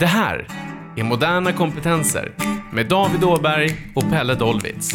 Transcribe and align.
Det 0.00 0.06
här 0.06 0.48
är 0.96 1.02
Moderna 1.02 1.52
kompetenser 1.52 2.32
med 2.72 2.88
David 2.88 3.24
Åberg 3.24 3.92
och 3.94 4.10
Pelle 4.10 4.34
Dolvitz. 4.34 4.92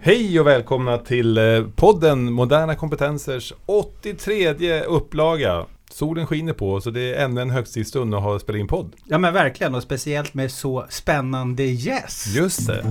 Hej 0.00 0.40
och 0.40 0.46
välkomna 0.46 0.98
till 0.98 1.38
eh, 1.38 1.64
podden 1.76 2.32
Moderna 2.32 2.74
kompetensers 2.74 3.52
83 3.66 4.82
upplaga. 4.82 5.66
Solen 5.90 6.26
skiner 6.26 6.52
på 6.52 6.80
så 6.80 6.90
det 6.90 7.14
är 7.14 7.24
ännu 7.24 7.40
en 7.40 7.50
högtidsstund 7.50 8.14
att 8.14 8.22
ha 8.22 8.38
spelat 8.38 8.60
in 8.60 8.68
podd. 8.68 8.92
Ja 9.04 9.18
men 9.18 9.34
verkligen 9.34 9.74
och 9.74 9.82
speciellt 9.82 10.34
med 10.34 10.50
så 10.50 10.86
spännande 10.88 11.64
gäst. 11.64 12.36
Just 12.36 12.66
det. 12.66 12.84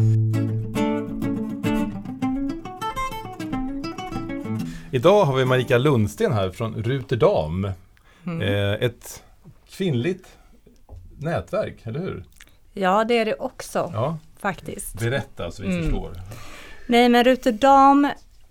Idag 4.91 5.25
har 5.25 5.35
vi 5.35 5.45
Marika 5.45 5.77
Lundsten 5.77 6.33
här 6.33 6.49
från 6.49 6.75
Ruterdam. 6.75 7.71
Mm. 8.25 8.41
Eh, 8.41 8.73
ett 8.73 9.23
kvinnligt 9.69 10.27
nätverk, 11.17 11.75
eller 11.83 11.99
hur? 11.99 12.23
Ja, 12.73 13.03
det 13.03 13.17
är 13.17 13.25
det 13.25 13.35
också 13.35 13.91
Ja, 13.93 14.17
faktiskt. 14.39 14.99
berätta 14.99 15.51
så 15.51 15.63
vi 15.63 15.69
Mm. 15.69 15.83
förstår. 15.83 16.11
Nej, 16.87 17.09
men 17.09 17.23
Ruterdam 17.23 18.09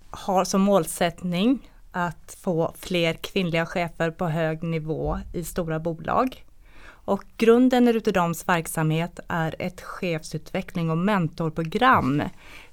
har 0.09 0.45
som 0.45 0.61
målsättning 0.61 1.71
att 1.91 2.37
få 2.41 2.73
fler 2.77 3.13
kvinnliga 3.13 3.65
chefer 3.65 4.11
på 4.11 4.27
hög 4.27 4.63
nivå 4.63 5.19
i 5.33 5.43
stora 5.43 5.79
bolag. 5.79 6.43
Och 6.89 7.23
grunden 7.37 7.87
i 7.87 7.93
Ruterdams 7.93 8.47
verksamhet 8.47 9.19
är 9.27 9.55
ett 9.59 9.81
chefsutveckling 9.81 10.89
och 10.91 10.97
mentorprogram 10.97 12.23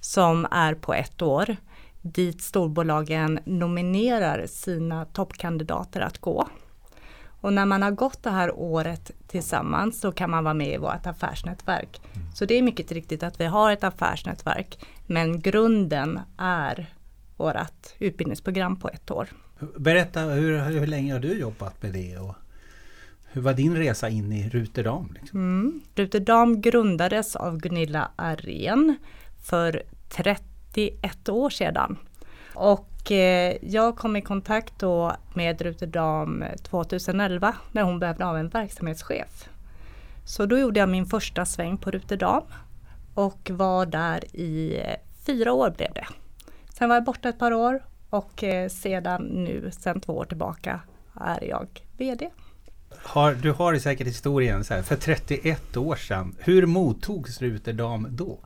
som 0.01 0.47
är 0.51 0.75
på 0.75 0.95
ett 0.95 1.23
år 1.23 1.57
dit 2.03 2.43
storbolagen 2.43 3.39
nominerar 3.45 4.47
sina 4.47 5.05
toppkandidater 5.05 6.01
att 6.01 6.19
gå. 6.19 6.49
Och 7.45 7.53
när 7.53 7.67
man 7.67 7.83
har 7.83 7.91
gått 7.91 8.23
det 8.23 8.31
här 8.31 8.59
året 8.59 9.11
tillsammans 9.27 10.01
så 10.01 10.13
kan 10.13 10.31
man 10.31 10.45
vara 10.45 10.55
med 10.55 10.75
i 10.75 10.77
vårt 10.77 11.07
affärsnätverk. 11.07 12.01
Så 12.35 12.45
det 12.45 12.55
är 12.55 12.63
mycket 12.63 12.93
riktigt 12.93 13.23
att 13.23 13.41
vi 13.41 13.45
har 13.45 13.73
ett 13.73 13.85
affärsnätverk 13.85 14.79
men 15.07 15.41
grunden 15.41 16.21
är 16.39 16.95
vårt 17.37 17.95
utbildningsprogram 17.99 18.77
på 18.77 18.89
ett 18.89 19.11
år. 19.11 19.29
Berätta 19.77 20.21
hur, 20.21 20.59
hur 20.59 20.87
länge 20.87 21.13
har 21.13 21.21
du 21.21 21.39
jobbat 21.39 21.83
med 21.83 21.93
det 21.93 22.19
och 22.19 22.35
hur 23.33 23.41
var 23.41 23.55
din 23.55 23.77
resa 23.77 24.09
in 24.09 24.33
i 24.33 24.49
Ruterdam? 24.49 25.17
Liksom? 25.21 25.41
Mm. 25.41 25.81
Ruterdam 25.95 26.61
grundades 26.61 27.37
av 27.37 27.59
Gunilla 27.59 28.11
Arén 28.17 28.97
för 29.43 29.83
31 30.09 31.29
år 31.29 31.51
sedan. 31.51 31.97
Och 32.55 32.94
eh, 33.11 33.57
jag 33.63 33.97
kom 33.97 34.17
i 34.17 34.23
kontakt 34.23 34.79
då 34.79 35.17
med 35.35 35.61
Ruterdam 35.61 36.45
2011 36.63 37.55
när 37.73 37.83
hon 37.83 37.99
behövde 37.99 38.25
ha 38.25 38.39
en 38.39 38.49
verksamhetschef. 38.49 39.49
Så 40.25 40.47
då 40.47 40.59
gjorde 40.59 40.81
jag 40.81 40.89
min 40.89 41.07
första 41.07 41.45
sväng 41.45 41.79
på 41.79 41.91
Ruterdam 41.91 42.43
och 43.15 43.51
var 43.51 43.87
där 43.87 44.37
i 44.37 44.81
eh, 44.81 44.97
fyra 45.27 45.53
år 45.53 45.71
blev 45.71 45.93
det. 45.95 46.07
Sen 46.79 46.89
var 46.89 46.97
jag 46.97 47.05
borta 47.05 47.29
ett 47.29 47.39
par 47.39 47.53
år 47.53 47.85
och 48.11 48.45
eh, 48.45 48.69
sedan 48.69 49.23
nu, 49.23 49.71
sedan 49.71 50.01
två 50.01 50.13
år 50.13 50.25
tillbaka, 50.25 50.81
är 51.21 51.45
jag 51.45 51.69
VD. 51.99 52.31
Har, 53.03 53.35
du 53.35 53.53
har 53.53 53.79
säkert 53.79 54.07
historien 54.07 54.65
så 54.65 54.75
här, 54.75 54.83
för 54.83 54.97
31 54.97 55.77
år 55.77 55.97
sedan. 55.97 56.37
Hur 56.39 56.67
mottogs 56.67 57.43
Ruterdam 57.43 58.07
då? 58.11 58.39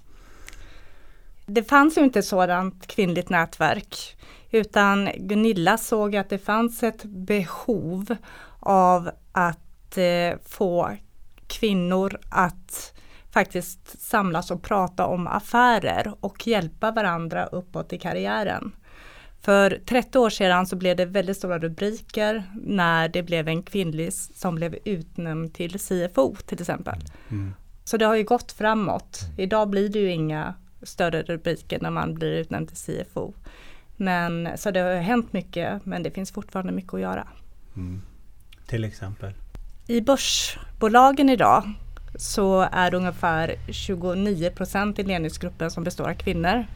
Det 1.51 1.63
fanns 1.63 1.99
ju 1.99 2.05
inte 2.05 2.19
ett 2.19 2.25
sådant 2.25 2.87
kvinnligt 2.87 3.29
nätverk 3.29 4.17
utan 4.51 5.11
Gunilla 5.17 5.79
såg 5.79 6.17
att 6.17 6.31
det 6.31 6.39
fanns 6.39 6.83
ett 6.83 7.05
behov 7.05 8.17
av 8.61 9.11
att 9.33 9.99
eh, 9.99 10.39
få 10.45 10.97
kvinnor 11.47 12.19
att 12.31 12.95
faktiskt 13.31 14.01
samlas 14.01 14.51
och 14.51 14.63
prata 14.63 15.07
om 15.07 15.27
affärer 15.27 16.13
och 16.21 16.47
hjälpa 16.47 16.91
varandra 16.91 17.47
uppåt 17.47 17.93
i 17.93 17.99
karriären. 17.99 18.73
För 19.41 19.81
30 19.87 20.19
år 20.19 20.31
sedan 20.31 20.67
så 20.67 20.77
blev 20.77 20.97
det 20.97 21.05
väldigt 21.05 21.37
stora 21.37 21.59
rubriker 21.59 22.43
när 22.65 23.09
det 23.09 23.23
blev 23.23 23.49
en 23.49 23.63
kvinnlig 23.63 24.13
som 24.13 24.55
blev 24.55 24.77
utnämnd 24.85 25.55
till 25.55 25.79
CFO 25.79 26.37
till 26.47 26.61
exempel. 26.61 26.99
Mm. 27.31 27.55
Så 27.85 27.97
det 27.97 28.05
har 28.05 28.15
ju 28.15 28.25
gått 28.25 28.53
framåt. 28.53 29.21
Idag 29.39 29.71
blir 29.71 29.89
det 29.89 29.99
ju 29.99 30.13
inga 30.13 30.55
större 30.83 31.23
rubriker 31.23 31.79
när 31.81 31.91
man 31.91 32.15
blir 32.15 32.33
utnämnd 32.33 32.69
till 32.69 33.05
CFO. 33.05 33.35
Men, 33.97 34.49
så 34.57 34.71
det 34.71 34.81
har 34.81 34.95
hänt 34.95 35.33
mycket 35.33 35.87
men 35.87 36.03
det 36.03 36.11
finns 36.11 36.33
fortfarande 36.33 36.73
mycket 36.73 36.95
att 36.95 37.01
göra. 37.01 37.29
Mm. 37.77 38.03
Till 38.67 38.85
exempel. 38.85 39.33
I 39.87 40.01
börsbolagen 40.01 41.29
idag 41.29 41.73
så 42.17 42.61
är 42.73 42.91
det 42.91 42.97
ungefär 42.97 43.57
29 43.73 44.51
procent 44.51 44.99
i 44.99 45.03
ledningsgruppen 45.03 45.71
som 45.71 45.85
består 45.85 46.09
av 46.09 46.15
kvinnor 46.15 46.67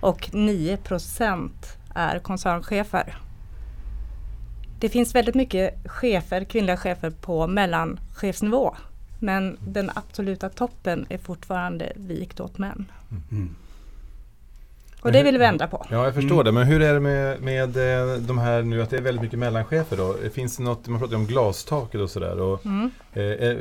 och 0.00 0.34
9 0.34 0.76
procent 0.76 1.78
är 1.94 2.18
koncernchefer. 2.18 3.18
Det 4.80 4.88
finns 4.88 5.14
väldigt 5.14 5.34
mycket 5.34 5.90
chefer, 5.90 6.44
kvinnliga 6.44 6.76
chefer 6.76 7.10
på 7.10 7.46
mellanchefsnivå. 7.46 8.76
Men 9.18 9.56
den 9.60 9.90
absoluta 9.94 10.48
toppen 10.48 11.06
är 11.08 11.18
fortfarande 11.18 11.92
vikt 11.96 12.40
åt 12.40 12.58
män. 12.58 12.90
Mm. 13.30 13.54
Och 15.02 15.12
det 15.12 15.22
vill 15.22 15.38
vi 15.38 15.44
ändra 15.44 15.66
på. 15.68 15.86
Ja, 15.90 16.04
jag 16.04 16.14
förstår 16.14 16.34
Mm. 16.40 16.44
det. 16.44 16.52
Men 16.52 16.66
hur 16.66 16.82
är 16.82 16.94
det 16.94 17.00
med, 17.00 17.40
med 17.42 17.76
eh, 17.76 18.16
de 18.20 18.38
här 18.38 18.62
nu 18.62 18.82
att 18.82 18.90
det 18.90 18.96
är 18.96 19.00
väldigt 19.00 19.22
mycket 19.22 19.38
mellanchefer 19.38 19.96
då? 19.96 20.14
Finns 20.34 20.56
det 20.56 20.62
något, 20.62 20.88
man 20.88 20.98
pratar 21.00 21.12
ju 21.12 21.18
om 21.20 21.26
glastaket 21.26 22.00
och 22.00 22.10
sådär. 22.10 22.40
Och, 22.40 22.66
Mm. 22.66 22.90
eh, 23.12 23.22
eh, 23.24 23.56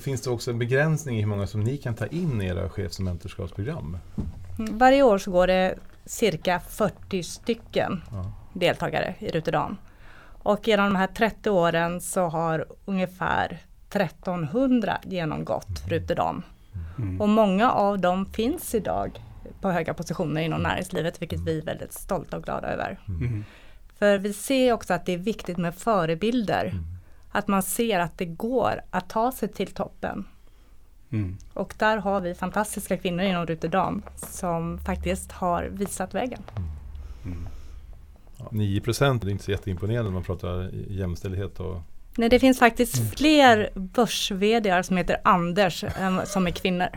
finns 0.00 0.20
det 0.22 0.30
också 0.30 0.50
en 0.50 0.58
begränsning 0.58 1.16
i 1.16 1.20
hur 1.20 1.28
många 1.28 1.46
som 1.46 1.60
ni 1.64 1.76
kan 1.76 1.94
ta 1.94 2.06
in 2.06 2.42
i 2.42 2.46
era 2.46 2.68
chefs 2.68 2.98
och 2.98 3.04
mentorskapsprogram? 3.04 3.98
Mm. 4.58 4.78
Varje 4.78 5.02
år 5.02 5.18
så 5.18 5.30
går 5.30 5.46
det 5.46 5.74
cirka 6.04 6.60
40 6.60 7.22
stycken 7.22 8.02
Ja. 8.12 8.32
deltagare 8.52 9.14
i 9.18 9.28
Ruterdam. 9.30 9.76
Och 10.42 10.68
genom 10.68 10.86
de 10.92 10.96
här 10.98 11.06
30 11.06 11.50
åren 11.50 12.00
så 12.00 12.28
har 12.28 12.64
ungefär 12.84 13.58
1300 13.90 14.98
genomgått 15.02 15.88
Ruterdam. 15.88 16.42
Mm. 16.98 17.20
Och 17.20 17.28
många 17.28 17.72
av 17.72 17.98
dem 17.98 18.26
finns 18.26 18.74
idag 18.74 19.22
på 19.60 19.70
höga 19.70 19.94
positioner 19.94 20.40
inom 20.40 20.62
näringslivet, 20.62 21.22
vilket 21.22 21.40
vi 21.40 21.58
är 21.58 21.62
väldigt 21.62 21.92
stolta 21.92 22.36
och 22.36 22.44
glada 22.44 22.68
över. 22.68 22.98
Mm. 23.08 23.44
För 23.98 24.18
vi 24.18 24.32
ser 24.32 24.72
också 24.72 24.94
att 24.94 25.06
det 25.06 25.14
är 25.14 25.18
viktigt 25.18 25.58
med 25.58 25.74
förebilder. 25.74 26.74
Att 27.32 27.48
man 27.48 27.62
ser 27.62 28.00
att 28.00 28.18
det 28.18 28.24
går 28.24 28.80
att 28.90 29.08
ta 29.08 29.32
sig 29.32 29.48
till 29.48 29.72
toppen. 29.72 30.24
Mm. 31.10 31.36
Och 31.54 31.74
där 31.78 31.96
har 31.96 32.20
vi 32.20 32.34
fantastiska 32.34 32.96
kvinnor 32.96 33.24
inom 33.24 33.46
Ruterdam 33.46 34.02
som 34.16 34.78
faktiskt 34.78 35.32
har 35.32 35.64
visat 35.64 36.14
vägen. 36.14 36.42
Ja, 38.38 38.48
9 38.50 38.80
procent 38.80 39.24
är 39.24 39.28
inte 39.28 39.44
så 39.44 39.50
jätteimponerande 39.50 40.10
när 40.10 40.14
man 40.14 40.22
pratar 40.22 40.70
jämställdhet 40.88 41.60
och 41.60 41.80
Nej, 42.16 42.28
det 42.28 42.38
finns 42.38 42.58
faktiskt 42.58 43.18
fler 43.18 43.70
börs 43.74 44.32
som 44.86 44.96
heter 44.96 45.16
Anders 45.24 45.84
än 45.84 46.26
som 46.26 46.46
är 46.46 46.50
kvinnor. 46.50 46.88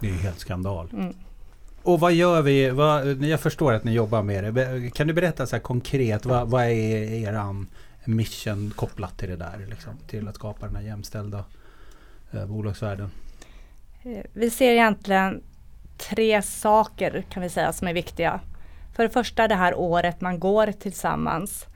Det 0.00 0.08
är 0.08 0.12
helt 0.12 0.38
skandal. 0.38 0.88
Mm. 0.92 1.14
Och 1.82 2.00
vad 2.00 2.12
gör 2.12 2.42
vi? 2.42 2.70
Vad, 2.70 3.22
jag 3.22 3.40
förstår 3.40 3.72
att 3.72 3.84
ni 3.84 3.92
jobbar 3.92 4.22
med 4.22 4.54
det. 4.54 4.90
Kan 4.94 5.06
du 5.06 5.12
berätta 5.12 5.46
så 5.46 5.56
här 5.56 5.60
konkret, 5.62 6.26
vad, 6.26 6.48
vad 6.50 6.64
är 6.64 7.12
eran 7.28 7.66
mission 8.04 8.72
kopplat 8.76 9.18
till 9.18 9.28
det 9.28 9.36
där? 9.36 9.66
Liksom, 9.70 9.92
till 10.06 10.28
att 10.28 10.34
skapa 10.34 10.66
den 10.66 10.76
här 10.76 10.82
jämställda 10.82 11.44
eh, 12.32 12.46
bolagsvärlden? 12.46 13.10
Eh, 14.02 14.22
Vi 14.32 14.50
ser 14.50 14.72
egentligen 14.72 15.42
tre 15.98 16.42
saker 16.42 17.24
kan 17.30 17.42
vi 17.42 17.48
säga 17.48 17.72
som 17.72 17.88
är 17.88 17.94
viktiga. 17.94 18.40
För 18.96 19.02
det 19.02 19.10
första 19.10 19.48
det 19.48 19.54
här 19.54 19.74
året 19.74 20.20
man 20.20 20.40
går 20.40 20.72
tillsammans 20.72 21.66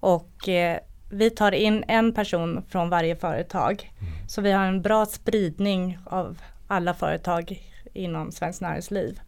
och 0.00 0.48
eh, 0.48 0.78
vi 1.14 1.30
tar 1.30 1.52
in 1.52 1.84
en 1.88 2.12
person 2.12 2.62
från 2.68 2.90
varje 2.90 3.16
företag. 3.16 3.92
Så 4.28 4.40
vi 4.42 4.52
har 4.52 4.64
en 4.64 4.82
bra 4.82 5.06
spridning 5.06 5.98
av 6.06 6.38
alla 6.66 6.94
företag 6.94 7.62
inom 7.92 8.32
Svenskt 8.32 8.60
Näringsliv. 8.60 9.20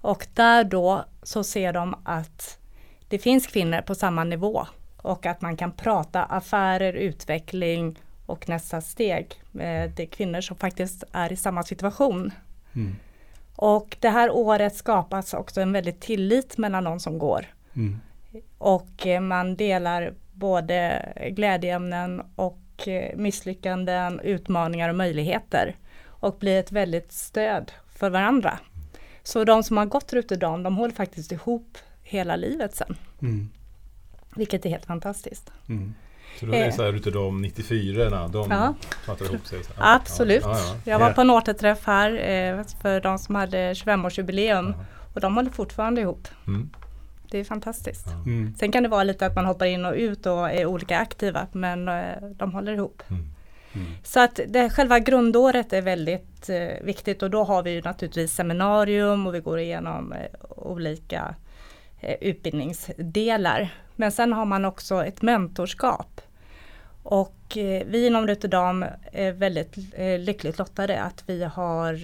Och 0.00 0.26
där 0.34 0.64
då 0.64 1.04
så 1.22 1.44
ser 1.44 1.72
de 1.72 1.94
att 2.04 2.58
det 3.08 3.18
finns 3.18 3.46
kvinnor 3.46 3.80
på 3.80 3.94
samma 3.94 4.24
nivå 4.24 4.66
och 4.96 5.26
att 5.26 5.40
man 5.40 5.56
kan 5.56 5.72
prata 5.72 6.24
affärer, 6.24 6.92
utveckling 6.92 7.98
och 8.26 8.48
nästa 8.48 8.80
steg. 8.80 9.26
Eh, 9.54 9.90
Det 9.94 10.00
är 10.00 10.06
kvinnor 10.06 10.40
som 10.40 10.56
faktiskt 10.56 11.04
är 11.12 11.32
i 11.32 11.36
samma 11.36 11.62
situation. 11.62 12.32
Mm. 12.74 12.96
Och 13.56 13.96
det 14.00 14.08
här 14.08 14.30
året 14.30 14.76
skapas 14.76 15.34
också 15.34 15.60
en 15.60 15.72
väldigt 15.72 16.00
tillit 16.00 16.58
mellan 16.58 16.84
de 16.84 17.00
som 17.00 17.18
går. 17.18 17.46
Mm. 17.74 18.00
Och 18.58 19.06
eh, 19.06 19.20
man 19.20 19.56
delar 19.56 20.14
både 20.40 21.12
glädjeämnen 21.30 22.22
och 22.36 22.88
eh, 22.88 23.16
misslyckanden, 23.16 24.20
utmaningar 24.20 24.88
och 24.88 24.94
möjligheter. 24.94 25.76
Och 26.06 26.36
blir 26.38 26.60
ett 26.60 26.72
väldigt 26.72 27.12
stöd 27.12 27.72
för 27.94 28.10
varandra. 28.10 28.58
Så 29.22 29.44
de 29.44 29.62
som 29.62 29.76
har 29.76 29.86
gått 29.86 30.12
Ruterdam, 30.12 30.62
de 30.62 30.76
håller 30.76 30.94
faktiskt 30.94 31.32
ihop 31.32 31.78
hela 32.02 32.36
livet 32.36 32.74
sen. 32.76 32.96
Mm. 33.22 33.50
Vilket 34.36 34.66
är 34.66 34.70
helt 34.70 34.86
fantastiskt. 34.86 35.52
Mm. 35.68 35.94
Så 36.40 36.46
då 36.46 36.52
är 36.52 36.58
det 36.60 36.66
Eh. 36.66 36.74
så 36.74 36.82
här 36.82 37.10
de 37.10 37.42
94 37.42 38.28
de 38.28 38.50
Ja. 38.50 38.74
pratar 39.04 39.24
ihop 39.24 39.46
sig? 39.46 39.64
Så 39.64 39.72
här. 39.76 39.94
Absolut. 39.96 40.42
Ja, 40.44 40.58
ja, 40.58 40.74
Jag 40.92 40.98
var 40.98 41.08
Ja. 41.08 41.14
på 41.14 41.20
en 41.20 41.30
återträff 41.30 41.86
här 41.86 42.10
eh, 42.30 42.64
för 42.82 43.00
de 43.00 43.18
som 43.18 43.34
hade 43.34 43.74
25-årsjubileum 43.74 44.74
Ja. 44.78 44.84
och 45.14 45.20
de 45.20 45.36
håller 45.36 45.50
fortfarande 45.50 46.00
ihop. 46.00 46.28
Mm. 46.46 46.70
Det 47.30 47.38
är 47.38 47.44
fantastiskt. 47.44 48.06
Mm. 48.06 48.54
Sen 48.58 48.72
kan 48.72 48.82
det 48.82 48.88
vara 48.88 49.04
lite 49.04 49.26
att 49.26 49.34
man 49.34 49.46
hoppar 49.46 49.66
in 49.66 49.84
och 49.84 49.94
ut 49.94 50.26
och 50.26 50.50
är 50.50 50.66
olika 50.66 50.98
aktiva 50.98 51.46
men 51.52 51.88
eh, 51.88 52.22
de 52.36 52.52
håller 52.52 52.72
ihop. 52.72 53.02
Mm. 53.10 53.24
Mm. 53.72 53.86
Så 54.04 54.20
att 54.20 54.40
det, 54.48 54.70
själva 54.70 54.98
grundåret 54.98 55.72
är 55.72 55.82
väldigt 55.82 56.48
eh, 56.48 56.84
viktigt 56.84 57.22
och 57.22 57.30
då 57.30 57.44
har 57.44 57.62
vi 57.62 57.70
ju 57.70 57.82
naturligtvis 57.82 58.34
seminarium 58.34 59.26
och 59.26 59.34
vi 59.34 59.40
går 59.40 59.58
igenom 59.58 60.12
eh, 60.12 60.26
olika 60.48 61.34
eh, 62.00 62.16
utbildningsdelar. 62.20 63.74
Men 63.96 64.12
sen 64.12 64.32
har 64.32 64.44
man 64.44 64.64
också 64.64 65.04
ett 65.04 65.22
mentorskap. 65.22 66.20
Och 67.02 67.56
eh, 67.56 67.82
vi 67.86 68.06
inom 68.06 68.26
Ruterdam 68.26 68.84
är 69.12 69.32
väldigt 69.32 69.76
eh, 69.92 70.18
lyckligt 70.18 70.58
lottade 70.58 71.02
att 71.02 71.24
vi 71.26 71.44
har 71.44 72.00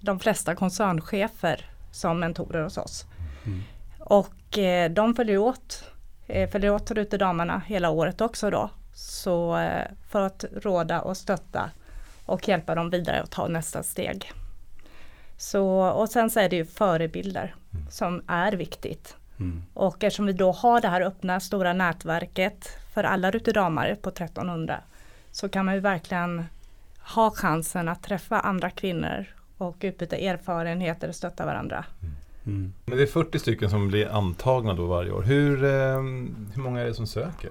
de 0.00 0.20
flesta 0.20 0.54
koncernchefer 0.54 1.70
som 1.92 2.20
mentorer 2.20 2.62
hos 2.62 2.78
oss. 2.78 3.04
Mm. 3.46 3.62
Och 4.04 4.58
eh, 4.58 4.90
de 4.90 5.14
följer 5.14 5.38
åt, 5.38 5.84
eh, 6.26 6.50
följer 6.50 6.70
åt 6.70 6.90
Rutterdamerna 6.90 7.62
hela 7.66 7.90
året 7.90 8.20
också 8.20 8.50
då. 8.50 8.70
Så 8.94 9.56
eh, 9.56 9.86
för 10.08 10.20
att 10.20 10.44
råda 10.52 11.00
och 11.00 11.16
stötta 11.16 11.70
och 12.26 12.48
hjälpa 12.48 12.74
dem 12.74 12.90
vidare 12.90 13.22
att 13.22 13.30
ta 13.30 13.48
nästa 13.48 13.82
steg. 13.82 14.32
Så, 15.36 15.68
och 15.88 16.08
sen 16.08 16.30
så 16.30 16.40
är 16.40 16.48
det 16.48 16.56
ju 16.56 16.64
förebilder 16.64 17.54
som 17.90 18.22
är 18.26 18.52
viktigt. 18.52 19.16
Mm. 19.38 19.62
Och 19.74 20.04
eftersom 20.04 20.26
vi 20.26 20.32
då 20.32 20.52
har 20.52 20.80
det 20.80 20.88
här 20.88 21.00
öppna 21.00 21.40
stora 21.40 21.72
nätverket 21.72 22.68
för 22.94 23.04
alla 23.04 23.30
Rutterdamare 23.30 23.96
på 23.96 24.08
1300 24.08 24.80
så 25.30 25.48
kan 25.48 25.64
man 25.64 25.74
ju 25.74 25.80
verkligen 25.80 26.44
ha 26.98 27.30
chansen 27.30 27.88
att 27.88 28.02
träffa 28.02 28.40
andra 28.40 28.70
kvinnor 28.70 29.26
och 29.58 29.76
utbyta 29.80 30.16
erfarenheter 30.16 31.08
och 31.08 31.14
stötta 31.14 31.46
varandra. 31.46 31.84
Mm. 32.02 32.14
Men 32.44 32.72
det 32.96 33.02
är 33.02 33.06
40 33.06 33.38
stycken 33.38 33.70
som 33.70 33.88
blir 33.88 34.08
antagna 34.08 34.74
då 34.74 34.86
varje 34.86 35.10
år. 35.10 35.22
Hur, 35.22 35.64
eh, 35.64 35.70
hur 36.54 36.62
många 36.62 36.80
är 36.80 36.84
det 36.84 36.94
som 36.94 37.06
söker? 37.06 37.50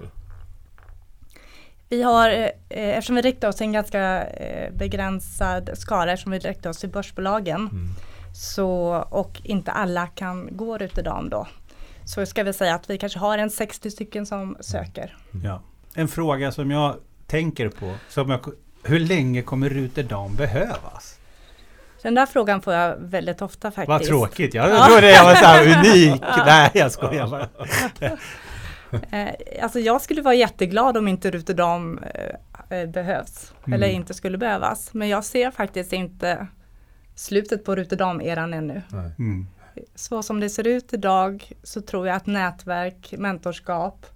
Vi 1.88 2.02
har, 2.02 2.30
eh, 2.30 2.48
eftersom 2.68 3.16
vi 3.16 3.22
riktar 3.22 3.48
oss 3.48 3.56
till 3.56 3.66
en 3.66 3.72
ganska 3.72 4.24
eh, 4.26 4.72
begränsad 4.74 5.70
skara, 5.74 6.12
eftersom 6.12 6.32
vi 6.32 6.38
riktar 6.38 6.70
oss 6.70 6.78
till 6.78 6.88
börsbolagen, 6.88 7.60
Mm. 7.72 7.88
så, 8.34 8.68
och 9.10 9.40
inte 9.44 9.72
alla 9.72 10.06
kan 10.06 10.56
gå 10.56 10.78
Rutterdam 10.78 11.28
då, 11.28 11.46
så 12.04 12.26
ska 12.26 12.42
vi 12.42 12.52
säga 12.52 12.74
att 12.74 12.90
vi 12.90 12.98
kanske 12.98 13.18
har 13.18 13.38
en 13.38 13.50
60 13.50 13.90
stycken 13.90 14.26
som 14.26 14.56
söker. 14.60 15.16
Ja. 15.44 15.62
En 15.94 16.08
fråga 16.08 16.52
som 16.52 16.70
jag 16.70 16.96
tänker 17.26 17.68
på. 17.68 17.94
Som 18.08 18.30
jag, 18.30 18.40
hur 18.82 19.00
länge 19.00 19.42
kommer 19.42 19.68
Ruterdam 19.68 20.34
behövas? 20.36 21.18
Den 22.04 22.14
där 22.14 22.26
frågan 22.26 22.62
får 22.62 22.72
jag 22.72 22.96
väldigt 22.98 23.42
ofta 23.42 23.70
faktiskt. 23.70 23.88
Vad 23.88 24.02
trodde 24.02 24.56
Jag 24.56 24.86
trodde 24.86 25.10
jag 25.10 25.24
var 25.24 25.34
så 25.34 25.44
här 25.44 25.78
unik. 25.78 26.22
Nej, 26.46 26.70
jag 26.74 26.92
skojar 26.92 27.28
bara. 27.28 27.48
Eh, 29.10 29.62
alltså 29.62 29.80
jag 29.80 30.00
skulle 30.02 30.22
vara 30.22 30.34
jätteglad 30.34 30.96
om 30.96 31.08
inte 31.08 31.30
Ruterdam 31.30 31.98
eh, 31.98 32.78
eh, 32.78 32.88
behövs, 32.88 33.52
Mm. 33.66 33.72
eller 33.72 33.88
inte 33.92 34.14
skulle 34.14 34.38
behövas. 34.38 34.94
Men 34.94 35.08
jag 35.08 35.24
ser 35.24 35.50
faktiskt 35.50 35.92
inte 35.92 36.46
slutet 37.14 37.64
på 37.64 37.76
Rutterdam-eran 37.76 38.54
ännu. 38.54 38.82
Nej. 38.88 39.10
Mm. 39.18 39.46
Så 39.94 40.22
som 40.22 40.40
det 40.40 40.50
ser 40.50 40.66
ut 40.66 40.92
idag 40.92 41.52
så 41.62 41.80
tror 41.80 42.06
jag 42.06 42.16
att 42.16 42.26
nätverk, 42.26 43.14
mentorskap 43.18 44.06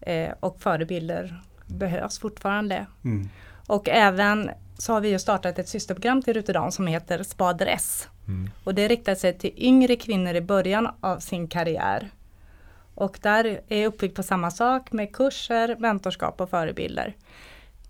eh, 0.00 0.30
och 0.40 0.60
förebilder 0.60 1.42
behövs 1.66 2.18
fortfarande. 2.18 2.86
Mm. 3.04 3.28
Och 3.66 3.88
även 3.88 4.50
så 4.78 4.92
har 4.92 5.00
vi 5.00 5.08
ju 5.08 5.18
startat 5.18 5.58
ett 5.58 5.68
systerprogram 5.68 6.22
till 6.22 6.34
Rotterdam 6.34 6.72
som 6.72 6.86
heter 6.86 7.22
Spader 7.22 7.66
S. 7.66 8.08
Mm. 8.28 8.50
Och 8.64 8.74
det 8.74 8.88
riktar 8.88 9.14
sig 9.14 9.38
till 9.38 9.52
yngre 9.56 9.96
kvinnor 9.96 10.34
i 10.34 10.40
början 10.40 10.88
av 11.00 11.18
sin 11.18 11.48
karriär. 11.48 12.10
Och 12.94 13.18
där 13.22 13.60
är 13.68 13.86
uppbyggt 13.86 14.16
på 14.16 14.22
samma 14.22 14.50
sak 14.50 14.92
med 14.92 15.12
kurser, 15.12 15.76
mentorskap 15.78 16.40
och 16.40 16.50
förebilder. 16.50 17.14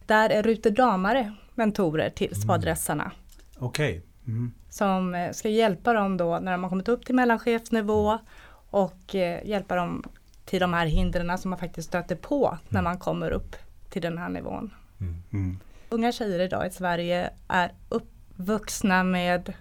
Där 0.06 0.31
är 0.31 0.42
Ruterdamare 0.42 1.34
mentorer 1.54 2.10
till 2.10 2.40
spadressarna 2.40 3.12
Okej. 3.58 4.02
Mm. 4.26 4.52
som 4.70 5.14
eh, 5.14 5.32
ska 5.32 5.48
hjälpa 5.48 5.92
dem 5.92 6.16
då 6.16 6.38
när 6.38 6.52
de 6.52 6.62
har 6.62 6.70
kommit 6.70 6.88
upp 6.88 7.06
till 7.06 7.14
mellanchefsnivå 7.14 8.19
och 8.70 9.14
eh, 9.14 9.46
hjälpa 9.46 9.76
dem 9.76 10.04
till 10.44 10.60
de 10.60 10.72
här 10.72 10.86
hindren 10.86 11.38
som 11.38 11.50
man 11.50 11.58
faktiskt 11.58 11.88
stöter 11.88 12.16
på 12.16 12.58
när 12.69 12.82
man 12.82 12.98
kommer 12.98 13.31
upp 13.31 13.56
till 13.90 14.02
den 14.02 14.19
här 14.19 14.28
nivån. 14.28 14.75
Mm. 15.00 15.58
Unga 15.94 16.12
tjejer 16.12 16.38
idag 16.38 16.67
i 16.67 16.70
Sverige 16.70 17.31
är 17.49 17.73
uppvuxna 17.88 19.05
med 19.05 19.52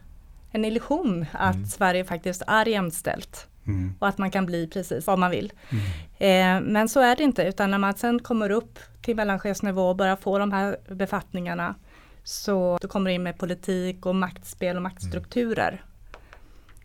en 0.52 0.66
illusion 0.66 1.26
att 1.32 1.70
Sverige 1.70 2.06
faktiskt 2.06 2.42
är 2.48 2.66
jämställt 2.66 3.48
Mm. 3.66 3.96
och 4.00 4.08
att 4.08 4.18
man 4.18 4.32
kan 4.32 4.46
bli 4.46 4.68
precis 4.68 5.08
vad 5.08 5.20
man 5.20 5.32
vill. 5.32 5.54
Mm. 5.70 6.66
Eh, 6.66 6.72
men 6.72 6.90
så 6.90 7.00
är 7.00 7.16
det 7.16 7.24
inte 7.24 7.44
utan 7.44 7.72
när 7.72 7.78
man 7.78 7.94
sen 7.94 8.20
kommer 8.20 8.50
upp 8.50 8.80
till 9.02 9.16
mellanchefsnivå 9.16 9.90
och 9.90 9.96
börjar 9.96 10.16
få 10.16 10.40
de 10.40 10.52
här 10.52 10.78
befattningarna 10.90 11.76
så 12.24 12.78
då 12.82 12.88
kommer 12.88 13.10
det 13.10 13.14
in 13.14 13.24
med 13.24 13.38
politik 13.38 14.06
och 14.06 14.16
maktspel 14.16 14.76
och 14.76 14.82
maktstrukturer. 14.82 15.84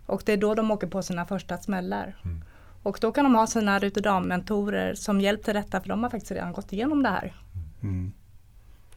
Och 0.07 0.23
det 0.27 0.33
är 0.33 0.37
då 0.37 0.55
de 0.55 0.71
åker 0.71 0.87
på 0.87 1.03
sina 1.03 1.27
första 1.27 1.59
smällar. 1.59 2.17
Mm. 2.25 2.45
Och 2.83 2.99
då 3.01 3.13
kan 3.13 3.25
de 3.25 3.35
ha 3.35 3.47
sina 3.47 3.79
Ruterdam-mentorer 3.79 4.95
som 4.95 5.21
hjälp 5.21 5.45
till 5.45 5.55
detta 5.55 5.81
för 5.81 5.89
de 5.89 6.03
har 6.03 6.11
faktiskt 6.11 6.33
redan 6.33 6.53
gått 6.53 6.73
igenom 6.73 7.03
det 7.03 7.09
här. 7.09 7.35
Mm. 7.83 8.13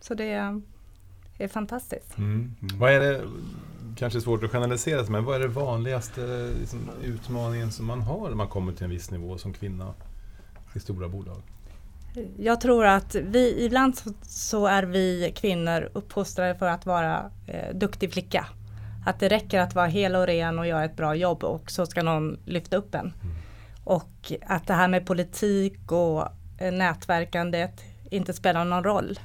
Så 0.01 0.13
det 0.13 0.31
är, 0.31 0.61
är 1.37 1.47
fantastiskt. 1.47 2.17
Mm. 2.17 2.55
Vad 2.59 2.91
är 2.91 2.99
det, 2.99 3.21
kanske 3.95 4.21
svårt 4.21 4.43
att 4.43 4.51
generalisera, 4.51 5.03
men 5.09 5.25
vad 5.25 5.35
är 5.35 5.39
det 5.39 5.47
vanligaste 5.47 6.51
liksom, 6.59 6.79
utmaningen 7.03 7.71
som 7.71 7.85
man 7.85 8.01
har 8.01 8.29
när 8.29 8.35
man 8.35 8.47
kommer 8.47 8.73
till 8.73 8.83
en 8.83 8.89
viss 8.89 9.11
nivå 9.11 9.37
som 9.37 9.53
kvinna 9.53 9.93
i 10.73 10.79
stora 10.79 11.07
bolag? 11.07 11.41
Jag 12.37 12.61
tror 12.61 12.85
att 12.85 13.15
vi, 13.15 13.65
ibland 13.65 13.97
så, 13.97 14.13
så 14.21 14.65
är 14.67 14.83
vi 14.83 15.33
kvinnor 15.35 15.89
uppfostrade 15.93 16.55
för 16.55 16.67
att 16.67 16.85
vara 16.85 17.31
eh, 17.47 17.75
duktig 17.75 18.13
flicka. 18.13 18.45
Att 19.05 19.19
det 19.19 19.29
räcker 19.29 19.59
att 19.59 19.75
vara 19.75 19.87
hel 19.87 20.15
och 20.15 20.27
ren 20.27 20.59
och 20.59 20.67
göra 20.67 20.85
ett 20.85 20.95
bra 20.95 21.15
jobb 21.15 21.43
och 21.43 21.71
så 21.71 21.85
ska 21.85 22.03
någon 22.03 22.39
lyfta 22.45 22.77
upp 22.77 22.95
en. 22.95 23.13
Och 23.83 24.31
att 24.47 24.67
det 24.67 24.73
här 24.73 24.87
med 24.87 25.05
politik 25.05 25.91
och 25.91 26.27
eh, 26.57 26.71
nätverkandet 26.71 27.81
inte 28.09 28.33
spelar 28.33 28.65
någon 28.65 28.83
roll. 28.83 29.19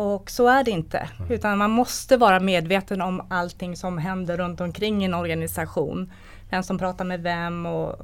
Och 0.00 0.30
så 0.30 0.48
är 0.48 0.64
det 0.64 0.70
inte, 0.70 1.08
utan 1.30 1.58
man 1.58 1.70
måste 1.70 2.16
vara 2.16 2.40
medveten 2.40 3.00
om 3.02 3.26
allting 3.30 3.76
som 3.76 3.98
händer 3.98 4.36
runt 4.36 4.60
omkring 4.60 5.04
en 5.04 5.14
organisation. 5.14 6.12
Vem 6.50 6.62
som 6.62 6.78
pratar 6.78 7.04
med 7.04 7.20
vem 7.22 7.66
och, 7.66 7.94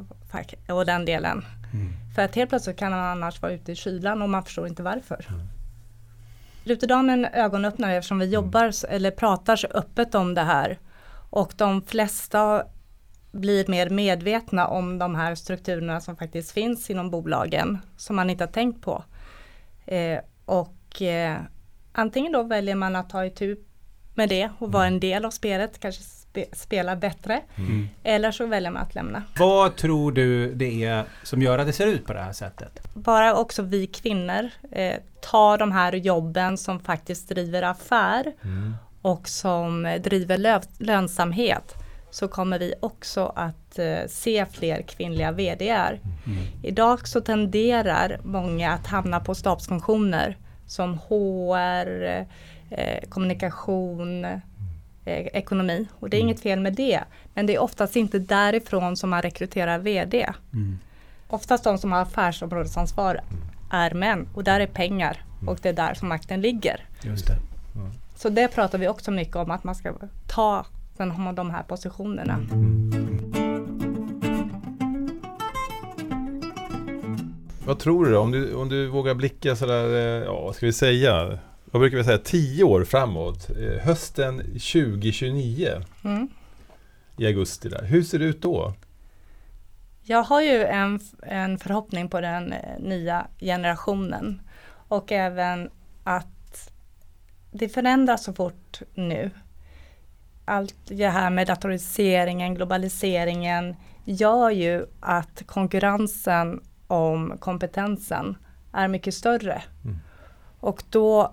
och 0.68 0.86
den 0.86 1.04
delen. 1.04 1.44
Mm. 1.72 1.92
För 2.14 2.22
att 2.22 2.34
helt 2.34 2.50
plötsligt 2.50 2.76
kan 2.76 2.90
man 2.90 3.00
annars 3.00 3.42
vara 3.42 3.52
ute 3.52 3.72
i 3.72 3.74
kylan 3.74 4.22
och 4.22 4.28
man 4.30 4.44
förstår 4.44 4.66
inte 4.66 4.82
varför. 4.82 5.26
Ruterdam 6.64 7.08
är 7.08 7.12
en 7.12 7.24
ögonöppnare 7.24 7.96
eftersom 7.96 8.18
vi 8.18 8.26
jobbar 8.26 8.64
s- 8.68 8.84
eller 8.88 9.10
pratar 9.10 9.56
så 9.56 9.66
öppet 9.66 10.14
om 10.14 10.34
det 10.34 10.42
här. 10.42 10.78
Och 11.30 11.52
de 11.56 11.82
flesta 11.82 12.62
blir 13.32 13.68
mer 13.68 13.90
medvetna 13.90 14.66
om 14.66 14.98
de 14.98 15.14
här 15.14 15.34
strukturerna 15.34 16.00
som 16.00 16.16
faktiskt 16.16 16.52
finns 16.52 16.90
inom 16.90 17.10
bolagen 17.10 17.78
som 17.96 18.16
man 18.16 18.30
inte 18.30 18.44
har 18.44 18.52
tänkt 18.52 18.82
på. 18.82 19.04
Eh, 19.86 20.18
och 20.44 21.02
eh, 21.02 21.36
antingen 21.94 22.32
då 22.32 22.42
väljer 22.42 22.74
man 22.74 22.96
att 22.96 23.10
ta 23.10 23.24
itu 23.26 23.56
med 24.14 24.28
det 24.28 24.50
och 24.58 24.72
vara 24.72 24.86
en 24.86 25.00
del 25.00 25.24
av 25.24 25.30
spelet, 25.30 25.78
kanske 25.80 26.02
spe, 26.02 26.44
spela 26.52 26.96
bättre. 26.96 27.40
Mm. 27.56 27.88
Eller 28.02 28.30
så 28.32 28.46
väljer 28.46 28.70
man 28.70 28.82
att 28.82 28.94
lämna. 28.94 29.22
Vad 29.38 29.76
tror 29.76 30.12
du 30.12 30.54
det 30.54 30.84
är 30.84 31.04
som 31.22 31.42
gör 31.42 31.58
att 31.58 31.66
det 31.66 31.72
ser 31.72 31.86
ut 31.86 32.06
på 32.06 32.12
det 32.12 32.20
här 32.20 32.32
sättet? 32.32 32.80
bara 32.94 33.34
också 33.34 33.62
vi 33.62 33.86
kvinnor 33.86 34.50
eh, 34.72 34.94
tar 35.30 35.58
de 35.58 35.72
här 35.72 35.92
jobben 35.92 36.58
som 36.58 36.80
faktiskt 36.80 37.28
driver 37.28 37.62
affär 37.62 38.32
Mm. 38.42 38.74
och 39.02 39.28
som 39.28 39.98
driver 40.04 40.38
lö- 40.38 40.62
lönsamhet 40.78 41.74
så 42.10 42.28
kommer 42.28 42.58
vi 42.58 42.74
också 42.80 43.32
att 43.36 43.78
eh, 43.78 43.96
se 44.08 44.46
fler 44.52 44.82
kvinnliga 44.82 45.32
VDR. 45.32 46.00
Mm. 46.26 46.38
Idag 46.62 47.08
så 47.08 47.20
tenderar 47.20 48.20
många 48.24 48.72
att 48.72 48.86
hamna 48.86 49.20
på 49.20 49.34
stabsfunktioner 49.34 50.36
som 50.66 50.98
HR, 50.98 52.26
eh, 52.70 53.08
kommunikation, 53.08 54.24
eh, 54.24 54.40
ekonomi. 55.26 55.86
Och 56.00 56.10
det 56.10 56.16
är 56.16 56.20
inget 56.20 56.40
fel 56.40 56.60
med 56.60 56.74
det. 56.74 57.00
Men 57.34 57.46
det 57.46 57.54
är 57.54 57.58
oftast 57.58 57.96
inte 57.96 58.18
därifrån 58.18 58.96
som 58.96 59.10
man 59.10 59.22
rekryterar 59.22 59.78
VD. 59.78 60.32
Mm. 60.52 60.78
Oftast 61.28 61.64
de 61.64 61.78
som 61.78 61.92
har 61.92 62.00
affärsområdesansvar 62.00 63.20
är 63.70 63.94
män 63.94 64.28
och 64.34 64.44
där 64.44 64.60
är 64.60 64.66
pengar 64.66 65.24
och 65.46 65.58
det 65.62 65.68
är 65.68 65.72
där 65.72 65.94
som 65.94 66.08
makten 66.08 66.40
ligger. 66.40 66.80
Just 67.02 67.26
det. 67.26 67.36
Så 68.16 68.28
det 68.28 68.48
pratar 68.48 68.78
vi 68.78 68.88
också 68.88 69.10
mycket 69.10 69.36
om 69.36 69.50
att 69.50 69.64
man 69.64 69.74
ska 69.74 69.94
ta 70.26 70.66
den, 70.96 71.34
de 71.34 71.50
här 71.50 71.62
positionerna. 71.62 72.40
Vad 77.66 77.78
tror 77.78 78.04
du 78.04 78.12
då? 78.12 78.18
Om 78.20 78.30
du, 78.30 78.54
om 78.54 78.68
du 78.68 78.86
vågar 78.86 79.14
blicka 79.14 79.56
sådär, 79.56 79.84
eh, 79.94 80.24
ja 80.24 80.40
vad 80.40 80.54
ska 80.54 80.66
vi 80.66 80.72
säga? 80.72 81.38
Vad 81.64 81.80
brukar 81.80 81.96
vi 81.96 82.04
säga? 82.04 82.18
Tio 82.18 82.64
år 82.64 82.84
framåt. 82.84 83.50
Eh, 83.50 83.86
hösten 83.86 84.38
2029 84.38 85.68
Mm. 86.04 86.28
i 87.18 87.26
augusti 87.26 87.68
där. 87.68 87.84
Hur 87.84 88.02
ser 88.02 88.18
det 88.18 88.24
ut 88.24 88.42
då? 88.42 88.74
Jag 90.02 90.22
har 90.22 90.42
ju 90.42 90.64
en, 90.64 91.00
en 91.22 91.58
förhoppning 91.58 92.08
på 92.08 92.20
den 92.20 92.52
eh, 92.52 92.58
nya 92.78 93.26
generationen 93.40 94.40
och 94.88 95.12
även 95.12 95.70
att 96.04 96.70
det 97.52 97.68
förändras 97.68 98.24
så 98.24 98.32
fort 98.32 98.80
nu. 98.94 99.30
Allt 100.44 100.74
det 100.88 101.08
här 101.08 101.30
med 101.30 101.46
datoriseringen, 101.46 102.54
globaliseringen 102.54 103.76
gör 104.04 104.50
ju 104.50 104.86
att 105.00 105.42
konkurrensen 105.46 106.60
om 106.86 107.36
kompetensen 107.38 108.36
är 108.72 108.88
mycket 108.88 109.14
större. 109.14 109.62
Mm. 109.84 109.98
Och 110.60 110.82
då, 110.90 111.32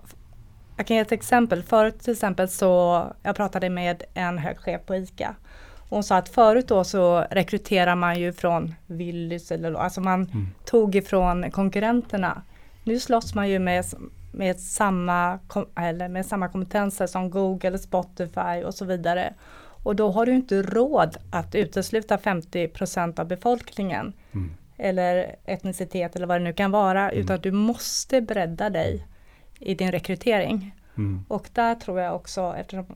jag 0.76 0.86
kan 0.86 0.96
ge 0.96 1.02
ett 1.02 1.12
exempel. 1.12 1.62
Förut 1.62 2.00
till 2.00 2.12
exempel 2.12 2.48
så, 2.48 3.04
jag 3.22 3.36
pratade 3.36 3.70
med 3.70 4.02
en 4.14 4.38
hög 4.38 4.58
chef 4.58 4.80
på 4.86 4.96
ICA 4.96 5.34
hon 5.92 6.04
sa 6.04 6.16
att 6.16 6.28
förut 6.28 6.68
då 6.68 6.84
så 6.84 7.26
rekryterar 7.30 7.94
man 7.94 8.20
ju 8.20 8.32
från 8.32 8.74
Willys 8.86 9.50
eller 9.52 9.74
alltså 9.74 10.00
man 10.00 10.20
Mm. 10.22 10.46
tog 10.64 10.94
ifrån 10.94 11.50
konkurrenterna. 11.50 12.42
Nu 12.84 13.00
slåss 13.00 13.34
man 13.34 13.48
ju 13.48 13.58
med, 13.58 13.84
med, 14.32 14.60
samma, 14.60 15.38
eller 15.76 16.08
med 16.08 16.26
samma 16.26 16.48
kompetenser 16.48 17.06
som 17.06 17.30
Google, 17.30 17.78
Spotify 17.78 18.64
och 18.64 18.74
så 18.74 18.84
vidare. 18.84 19.34
Och 19.82 19.96
då 19.96 20.10
har 20.10 20.26
du 20.26 20.32
inte 20.32 20.62
råd 20.62 21.16
att 21.30 21.54
utesluta 21.54 22.16
50% 22.16 23.20
av 23.20 23.26
befolkningen 23.26 24.12
Mm. 24.32 24.50
Eller 24.82 25.36
etnicitet 25.44 26.16
eller 26.16 26.26
vad 26.26 26.40
det 26.40 26.44
nu 26.44 26.52
kan 26.52 26.70
vara, 26.70 27.10
Mm. 27.10 27.24
utan 27.24 27.40
du 27.40 27.50
måste 27.50 28.20
bredda 28.20 28.70
dig 28.70 29.06
i 29.58 29.74
din 29.74 29.92
rekrytering. 29.92 30.74
Mm. 30.96 31.24
Och 31.28 31.48
där 31.52 31.74
tror 31.74 32.00
jag 32.00 32.14
också, 32.16 32.54
eftersom 32.58 32.86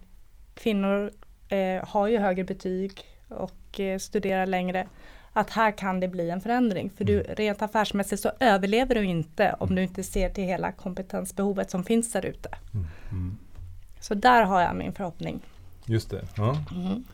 kvinnor 0.55 1.11
eh, 1.49 1.85
har 1.89 2.07
ju 2.07 2.19
högre 2.19 2.45
betyg 2.45 3.01
och 3.29 3.81
eh, 3.81 3.99
studerar 3.99 4.47
längre, 4.47 4.87
att 5.33 5.51
här 5.51 5.71
kan 5.79 6.01
det 6.01 6.09
bli 6.09 6.31
en 6.31 6.41
förändring. 6.41 6.91
För 6.91 7.05
du, 7.05 7.21
rent 7.23 7.63
affärsmässigt 7.63 8.23
så 8.23 8.31
överlever 8.41 8.95
du 8.95 9.05
inte 9.05 9.57
om 9.61 9.75
du 9.75 9.83
inte 9.83 10.03
ser 10.03 10.31
till 10.31 10.45
hela 10.45 10.73
kompetensbehovet 10.73 11.71
som 11.71 11.85
finns 11.85 12.13
där 12.13 12.27
ute. 12.27 12.49
Mm. 13.11 13.37
Så 14.01 14.15
där 14.15 14.43
har 14.43 14.61
jag 14.61 14.77
min 14.77 14.93
förhoppning. 14.93 15.41
Just 15.85 16.11
det. 16.11 16.25
Ja. 16.37 16.57
Mm. 16.75 17.05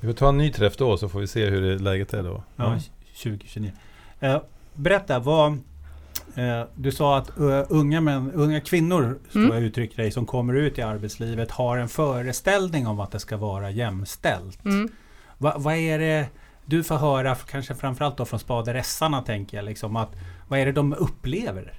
Vi 0.00 0.06
får 0.06 0.14
ta 0.14 0.28
en 0.28 0.38
ny 0.38 0.52
träff 0.52 0.76
då 0.76 0.96
så 0.96 1.08
får 1.08 1.20
vi 1.20 1.26
se 1.26 1.46
hur 1.46 1.60
det, 1.62 1.78
läget 1.78 2.14
är 2.14 2.22
då. 2.22 2.42
Ja, 2.56 2.78
2029. 3.22 3.72
Eh, 4.20 4.40
berätta, 4.74 5.18
vad... 5.18 5.52
Eh, 6.34 6.62
du 6.74 6.92
sa 6.92 7.18
att 7.18 7.38
eh, 7.38 7.62
unga, 7.68 8.00
män, 8.00 8.32
unga 8.34 8.60
kvinnor, 8.60 9.18
tror 9.32 9.42
Mm. 9.44 9.56
jag 9.56 9.64
uttryckte 9.64 10.02
dig, 10.02 10.10
som 10.10 10.26
kommer 10.26 10.54
ut 10.54 10.78
i 10.78 10.82
arbetslivet 10.82 11.50
har 11.50 11.78
en 11.78 11.88
föreställning 11.88 12.86
om 12.86 13.00
att 13.00 13.10
det 13.10 13.18
ska 13.20 13.36
vara 13.36 13.70
jämställt. 13.70 14.64
Mm. 14.64 14.88
Va, 15.38 15.54
vad 15.56 15.74
är 15.74 15.98
det 15.98 16.26
du 16.64 16.82
får 16.84 16.94
höra, 16.96 17.34
kanske 17.34 17.74
framförallt 17.74 18.16
då 18.16 18.24
från 18.24 18.40
spaderessarna 18.40 19.22
tänker 19.22 19.56
jag, 19.56 19.64
liksom 19.64 19.96
att 19.96 20.10
vad 20.48 20.58
är 20.58 20.66
det 20.66 20.72
de 20.72 20.94
upplever? 20.94 21.72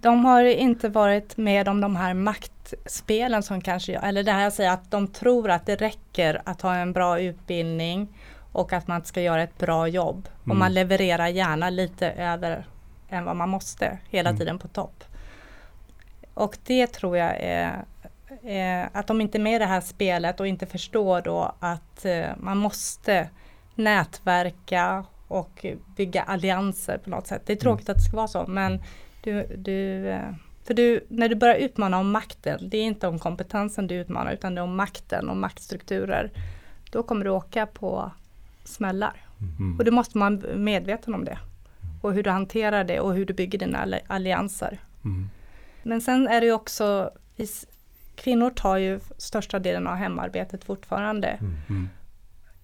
De 0.00 0.24
har 0.24 0.44
inte 0.44 0.88
varit 0.88 1.36
med 1.36 1.68
om 1.68 1.80
de 1.80 1.96
här 1.96 2.14
maktspelen 2.14 3.42
som 3.42 3.60
kanske, 3.60 3.96
eller 3.96 4.22
det 4.22 4.32
här 4.32 4.42
jag 4.42 4.52
säger 4.52 4.70
att 4.70 4.90
de 4.90 5.06
tror 5.08 5.50
att 5.50 5.66
det 5.66 5.76
räcker 5.76 6.42
att 6.44 6.60
ha 6.60 6.74
en 6.74 6.92
bra 6.92 7.20
utbildning 7.20 8.08
och 8.52 8.72
att 8.72 8.86
man 8.88 9.04
ska 9.04 9.20
göra 9.20 9.42
ett 9.42 9.58
bra 9.58 9.88
jobb. 9.88 10.28
Och 10.40 10.46
Mm. 10.46 10.58
man 10.58 10.74
levererar 10.74 11.28
gärna 11.28 11.70
lite 11.70 12.10
över 12.10 12.66
än 13.08 13.24
vad 13.24 13.36
man 13.36 13.48
måste 13.48 13.98
hela 14.10 14.30
Mm. 14.30 14.38
tiden 14.38 14.58
på 14.58 14.68
topp. 14.68 15.04
Och 16.34 16.58
det 16.66 16.86
tror 16.86 17.16
jag 17.16 17.36
är, 17.40 17.84
är 18.42 18.88
att 18.92 19.06
de 19.06 19.20
inte 19.20 19.38
är 19.38 19.42
med 19.42 19.54
i 19.56 19.58
det 19.58 19.66
här 19.66 19.80
spelet 19.80 20.40
och 20.40 20.46
inte 20.46 20.66
förstår 20.66 21.20
då 21.20 21.54
att 21.60 22.04
eh, 22.04 22.26
man 22.36 22.58
måste 22.58 23.28
nätverka 23.74 25.04
och 25.28 25.66
bygga 25.96 26.22
allianser 26.22 26.98
på 26.98 27.10
något 27.10 27.26
sätt. 27.26 27.42
Det 27.46 27.52
är 27.52 27.56
tråkigt 27.56 27.88
att 27.88 27.96
det 27.96 28.02
ska 28.02 28.16
vara 28.16 28.28
så 28.28 28.44
men 28.46 28.82
du, 29.22 29.46
du, 29.56 30.08
eh, 30.08 30.30
för 30.64 30.74
du, 30.74 31.06
när 31.08 31.28
du 31.28 31.34
börjar 31.34 31.54
utmana 31.54 31.98
om 31.98 32.10
makten, 32.10 32.68
det 32.68 32.78
är 32.78 32.84
inte 32.84 33.08
om 33.08 33.18
kompetensen 33.18 33.86
du 33.86 33.94
utmanar 33.94 34.32
utan 34.32 34.54
det 34.54 34.60
är 34.60 34.62
om 34.62 34.76
makten 34.76 35.28
och 35.28 35.36
maktstrukturer. 35.36 36.30
Då 36.90 37.02
kommer 37.02 37.24
du 37.24 37.30
åka 37.30 37.66
på 37.66 38.10
smällar. 38.64 39.26
Mm. 39.58 39.78
Och 39.78 39.84
då 39.84 39.92
måste 39.92 40.18
man 40.18 40.38
vara 40.38 40.56
medveten 40.56 41.14
om 41.14 41.24
det. 41.24 41.38
Och 42.02 42.12
hur 42.12 42.22
du 42.22 42.30
hanterar 42.30 42.84
det 42.84 43.00
och 43.00 43.14
hur 43.14 43.26
du 43.26 43.34
bygger 43.34 43.58
dina 43.58 43.78
alli- 43.78 44.02
allianser. 44.06 44.78
Mm. 45.04 45.28
Men 45.82 46.00
sen 46.00 46.28
är 46.28 46.40
det 46.40 46.46
ju 46.46 46.52
också, 46.52 47.10
kvinnor 48.14 48.50
tar 48.50 48.76
ju 48.76 49.00
största 49.16 49.58
delen 49.58 49.86
av 49.86 49.94
hemarbetet 49.94 50.64
fortfarande. 50.64 51.28
Mm. 51.28 51.88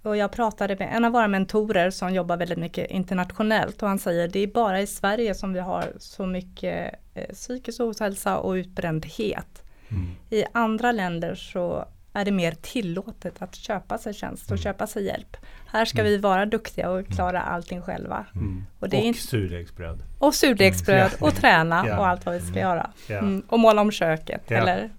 Och 0.03 0.17
jag 0.17 0.33
pratade 0.33 0.77
med 0.79 0.97
en 0.97 1.05
av 1.05 1.13
våra 1.13 1.29
mentorer 1.29 1.91
som 1.91 2.15
jobbar 2.15 2.37
väldigt 2.37 2.59
mycket 2.59 2.91
internationellt 2.91 3.83
och 3.83 3.89
han 3.89 3.99
säger 3.99 4.29
det 4.29 4.41
är 4.41 4.47
bara 4.47 4.81
i 4.81 4.87
Sverige 4.87 5.35
som 5.35 5.53
vi 5.53 5.61
har 5.61 5.85
så 5.99 6.27
mycket 6.27 6.95
eh, 7.15 7.29
psykisk 7.35 7.81
ohälsa 7.81 8.39
och 8.39 8.53
utbrändhet. 8.53 9.63
Mm. 9.89 10.07
I 10.31 10.45
andra 10.53 10.93
länder 10.93 11.35
så 11.35 11.89
är 12.13 12.25
det 12.25 12.31
mer 12.31 12.53
tillåtet 12.63 13.35
att 13.43 13.55
köpa 13.55 13.99
sig 13.99 14.15
tjänst 14.15 14.45
och 14.45 14.51
Mm. 14.51 14.63
köpa 14.63 14.87
sig 14.87 15.05
hjälp. 15.05 15.37
Här 15.67 15.85
ska 15.85 16.03
vi 16.03 16.17
vara 16.17 16.47
duktiga 16.47 16.91
och 16.91 17.07
klara 17.07 17.41
allting 17.41 17.83
själva. 17.83 18.27
Mm. 18.35 18.65
Och 18.79 18.89
det 18.89 18.97
är 18.97 19.01
Och 19.01 19.05
inte- 19.07 19.21
surdegsbröd. 19.21 20.03
Och 20.19 20.35
surdegsbröd 20.35 21.11
Ja. 21.21 21.27
och 21.27 21.35
träna 21.35 21.85
Ja. 21.87 21.99
och 21.99 22.07
allt 22.09 22.27
vad 22.27 22.35
vi 22.35 22.41
ska 22.41 22.59
göra. 22.59 22.91
Ja. 23.09 23.19
Mm. 23.19 23.43
Och 23.49 23.59
måla 23.61 23.81
om 23.81 23.91
köket 23.91 24.43
Ja. 24.49 24.57
eller 24.57 24.91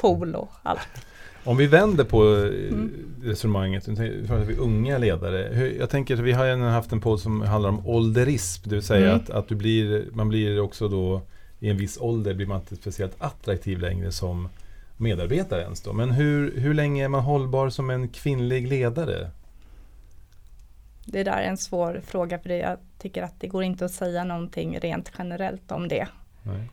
pool 0.00 0.34
och 0.34 0.50
allt. 0.62 0.80
Om 1.44 1.56
vi 1.56 1.66
vänder 1.66 2.04
på 2.04 2.36
eh, 2.36 2.42
Mm. 2.42 2.92
resonemanget, 3.22 3.84
pratar 3.86 4.44
vi 4.44 4.56
unga 4.56 4.98
ledare. 4.98 5.68
Jag 5.78 5.90
tänker 5.90 6.14
att 6.14 6.20
vi 6.20 6.32
har 6.32 6.56
haft 6.56 6.92
en 6.92 7.00
podd 7.00 7.20
som 7.20 7.40
handlar 7.40 7.68
om 7.70 7.86
ålderism, 7.86 8.68
det 8.68 8.74
vill 8.74 8.84
säga 8.84 9.06
Mm. 9.08 9.16
att, 9.16 9.30
att 9.30 9.48
du 9.48 9.54
blir, 9.54 10.04
man 10.12 10.28
blir 10.28 10.60
också 10.60 10.88
då 10.88 11.22
i 11.60 11.70
en 11.70 11.76
viss 11.76 11.98
ålder 12.00 12.34
blir 12.34 12.46
man 12.46 12.60
inte 12.60 12.76
speciellt 12.76 13.14
attraktiv 13.18 13.78
längre 13.78 14.12
som 14.12 14.48
medarbetare 15.00 15.62
ens 15.62 15.80
då. 15.80 15.92
Men 15.92 16.10
hur, 16.10 16.60
hur 16.60 16.74
länge 16.74 17.04
är 17.04 17.08
man 17.08 17.20
hållbar 17.20 17.70
som 17.70 17.90
en 17.90 18.08
kvinnlig 18.08 18.68
ledare? 18.68 19.30
Det 21.04 21.22
där 21.22 21.32
är 21.32 21.42
en 21.42 21.56
svår 21.56 22.02
fråga 22.06 22.38
för 22.38 22.48
det. 22.48 22.56
jag 22.56 22.78
tycker 22.98 23.22
att 23.22 23.40
det 23.40 23.48
går 23.48 23.62
inte 23.62 23.84
att 23.84 23.92
säga 23.92 24.24
någonting 24.24 24.78
rent 24.78 25.12
generellt 25.18 25.72
om 25.72 25.88
det. 25.88 26.08
Nej. 26.42 26.70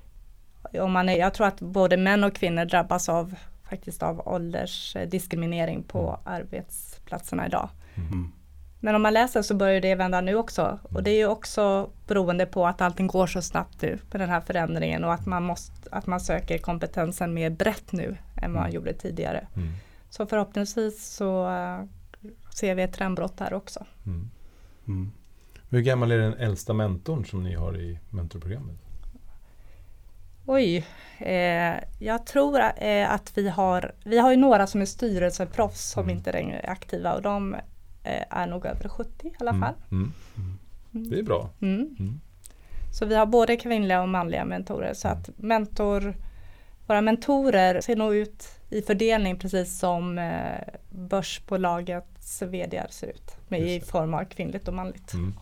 Om 0.81 0.91
man 0.91 1.09
är, 1.09 1.17
jag 1.17 1.33
tror 1.33 1.47
att 1.47 1.59
både 1.59 1.97
män 1.97 2.23
och 2.23 2.35
kvinnor 2.35 2.65
drabbas 2.65 3.09
av 3.09 3.35
faktiskt 3.69 4.03
av 4.03 4.27
åldersdiskriminering 4.27 5.83
på 5.83 6.19
arbetsplatserna 6.23 7.47
idag. 7.47 7.69
Mm. 7.95 8.31
Men 8.79 8.95
om 8.95 9.01
man 9.01 9.13
läser 9.13 9.41
så 9.41 9.55
börjar 9.55 9.81
det 9.81 9.95
vända 9.95 10.21
nu 10.21 10.35
också. 10.35 10.79
Och 10.83 11.03
det 11.03 11.11
är 11.11 11.17
ju 11.17 11.27
också 11.27 11.89
beroende 12.07 12.45
på 12.45 12.67
att 12.67 12.81
allting 12.81 13.07
går 13.07 13.27
så 13.27 13.41
snabbt 13.41 13.81
nu 13.81 13.99
på 14.09 14.17
den 14.17 14.29
här 14.29 14.41
förändringen 14.41 15.03
och 15.03 15.13
att 15.13 15.25
man, 15.25 15.43
måste, 15.43 15.73
att 15.91 16.07
man 16.07 16.19
söker 16.19 16.57
kompetensen 16.57 17.33
mer 17.33 17.49
brett 17.49 17.91
nu 17.91 18.17
än 18.41 18.53
vad 18.53 18.61
man 18.61 18.71
gjorde 18.71 18.93
tidigare. 18.93 19.47
Mm. 19.55 19.67
Så 20.09 20.25
förhoppningsvis 20.25 21.07
så 21.15 21.49
eh, 21.49 21.79
ser 22.55 22.75
vi 22.75 22.83
ett 22.83 22.93
trendbrott 22.93 23.37
där 23.37 23.53
också. 23.53 23.85
Mm. 24.05 24.29
Mm. 24.87 25.11
Hur 25.69 25.81
gammal 25.81 26.11
är 26.11 26.17
den 26.17 26.33
äldsta 26.33 26.73
mentorn 26.73 27.25
som 27.25 27.43
ni 27.43 27.55
har 27.55 27.77
i 27.77 27.99
mentorprogrammet? 28.09 28.75
Oj, 30.45 30.85
eh, 31.17 31.73
jag 31.99 32.25
tror 32.25 32.59
eh, 32.77 33.11
att 33.11 33.37
vi 33.37 33.49
har, 33.49 33.91
vi 34.03 34.19
har 34.19 34.31
ju 34.31 34.37
några 34.37 34.67
som 34.67 34.81
är 34.81 34.85
styrelseproffs 34.85 35.91
som 35.91 36.03
Mm. 36.03 36.17
inte 36.17 36.31
längre 36.31 36.59
är 36.59 36.69
aktiva 36.69 37.13
och 37.13 37.21
de 37.21 37.55
är 38.29 38.47
nog 38.47 38.65
över 38.65 38.89
70 38.89 39.27
i 39.27 39.31
alla 39.39 39.51
fall. 39.51 39.73
Mm. 39.91 40.13
Mm. 40.35 41.09
Det 41.09 41.19
är 41.19 41.23
bra. 41.23 41.49
Mm. 41.61 41.95
Mm. 41.99 42.19
Så 42.91 43.05
vi 43.05 43.15
har 43.15 43.25
både 43.25 43.57
kvinnliga 43.57 44.01
och 44.01 44.09
manliga 44.09 44.45
mentorer. 44.45 44.93
Så 44.93 45.07
att 45.07 45.29
mentor, 45.37 46.15
våra 46.87 47.01
mentorer 47.01 47.81
ser 47.81 47.95
nog 47.95 48.15
ut 48.15 48.59
i 48.69 48.81
fördelning 48.81 49.39
precis 49.39 49.79
som 49.79 50.17
eh, 50.17 50.73
börsbolagets 50.89 52.41
vd 52.41 52.83
ser 52.89 53.07
ut. 53.07 53.37
Med 53.47 53.61
i 53.61 53.81
form 53.81 54.13
av 54.13 54.23
kvinnligt 54.23 54.67
och 54.67 54.73
manligt. 54.73 55.13
Mm. 55.13 55.33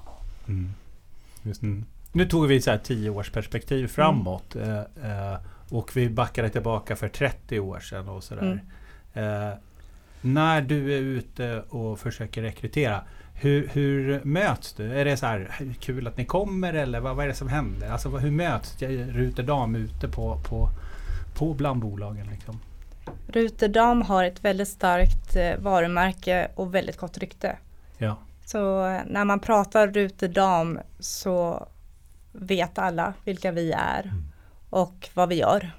Mm. 0.48 0.74
Mm. 1.62 1.86
Nu 2.12 2.26
tog 2.26 2.48
vi 2.48 2.62
så 2.62 2.72
här 2.72 2.78
10 2.78 3.10
års 3.10 3.32
perspektiv 3.32 3.88
framåt. 3.88 4.56
Eh, 4.56 4.80
eh, 4.80 5.38
och 5.70 5.98
vi 5.98 6.10
backade 6.10 6.50
tillbaka 6.50 6.96
för 6.96 7.10
30 7.10 7.60
år 7.60 7.80
sedan 7.80 8.10
och 8.10 8.24
sådär. 8.24 8.64
Eh, 9.14 9.50
när 10.25 10.62
du 10.62 10.94
är 10.94 11.01
ute 11.01 11.63
och 11.70 12.00
försöker 12.00 12.41
rekrytera. 12.41 13.01
Hur, 13.34 13.67
hur 13.67 14.22
möts 14.24 14.74
du? 14.74 15.00
Är 15.00 15.05
det 15.05 15.17
så 15.17 15.25
här 15.25 15.51
kul 15.79 16.08
att 16.08 16.17
ni 16.17 16.25
kommer 16.25 16.74
eller 16.74 17.00
vad, 17.00 17.15
vad 17.15 17.25
är 17.25 17.29
det 17.29 17.36
som 17.36 17.48
händer? 17.48 17.91
Alltså 17.91 18.10
hur 18.10 18.32
möts 18.32 18.82
Ruterdam 18.82 19.75
ute 19.75 20.08
på, 20.08 20.39
på, 20.50 20.70
på 21.38 21.53
bland 21.53 21.82
bolagen? 21.82 22.27
Liksom? 22.32 22.60
Ruterdam 23.27 24.01
har 24.01 24.24
ett 24.24 24.46
väldigt 24.46 24.67
starkt 24.67 25.36
eh, 25.36 25.58
varumärke 25.60 26.48
och 26.55 26.75
väldigt 26.75 26.98
gott 26.98 27.17
rykte. 27.17 27.58
Ja. 27.98 28.17
Så 28.46 28.86
eh, 28.88 29.01
när 29.05 29.25
man 29.25 29.39
pratar 29.39 29.88
Ruterdam 29.88 30.79
så 31.00 31.67
vet 32.32 32.79
alla 32.79 33.13
vilka 33.24 33.51
vi 33.51 33.72
är 33.72 34.03
Mm. 34.03 34.24
och 34.70 35.10
vad 35.13 35.29
vi 35.29 35.36
gör. 35.36 35.72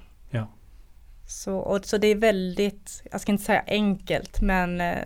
Så, 1.27 1.55
och, 1.55 1.85
så 1.85 1.97
det 1.97 2.07
är 2.07 2.15
väldigt, 2.15 3.03
jag 3.11 3.21
ska 3.21 3.31
inte 3.31 3.43
säga 3.43 3.63
enkelt, 3.67 4.41
men 4.41 4.81
eh, 4.81 4.97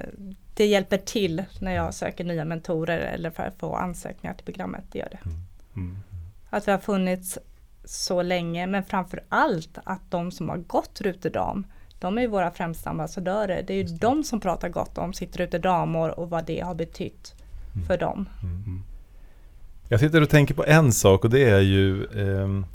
det 0.54 0.66
hjälper 0.66 0.98
till 0.98 1.44
när 1.60 1.72
jag 1.76 1.94
söker 1.94 2.24
nya 2.24 2.46
mentorer 2.46 2.98
eller 2.98 3.30
för 3.30 3.44
att 3.44 3.60
få 3.60 3.76
ansökningar 3.76 4.34
till 4.34 4.46
programmet. 4.46 4.84
Det 4.92 5.00
gör 5.00 5.10
det. 5.12 5.30
Mm. 5.76 5.98
Att 6.50 6.68
vi 6.68 6.72
har 6.72 6.80
funnits 6.80 7.38
så 7.86 8.22
länge, 8.22 8.68
men 8.68 8.84
framför 8.86 9.24
allt 9.30 9.78
att 9.84 10.02
de 10.12 10.32
som 10.32 10.50
har 10.50 10.58
gått 10.58 11.02
Ruterdam, 11.02 11.66
de 12.00 12.18
är 12.18 12.22
ju 12.22 12.28
våra 12.28 12.52
främsta 12.52 12.90
ambassadörer. 12.90 13.64
Det 13.68 13.74
är 13.74 13.78
ju 13.78 13.98
de 13.98 14.24
som 14.24 14.40
pratar 14.40 14.70
gott 14.70 14.98
om 14.98 15.14
sitt 15.14 15.38
Ruterdamår 15.38 16.20
och 16.20 16.30
vad 16.30 16.46
det 16.46 16.60
har 16.60 16.76
betytt 16.76 17.36
Mm. 17.76 17.88
för 17.88 17.98
dem. 17.98 18.30
Jag 19.90 20.00
sitter 20.00 20.22
och 20.22 20.30
tänker 20.30 20.54
på 20.54 20.66
en 20.66 20.94
sak 20.94 21.24
och 21.24 21.30
det 21.30 21.50
är 21.50 21.60
ju 21.60 22.06
ehm, 22.06 22.66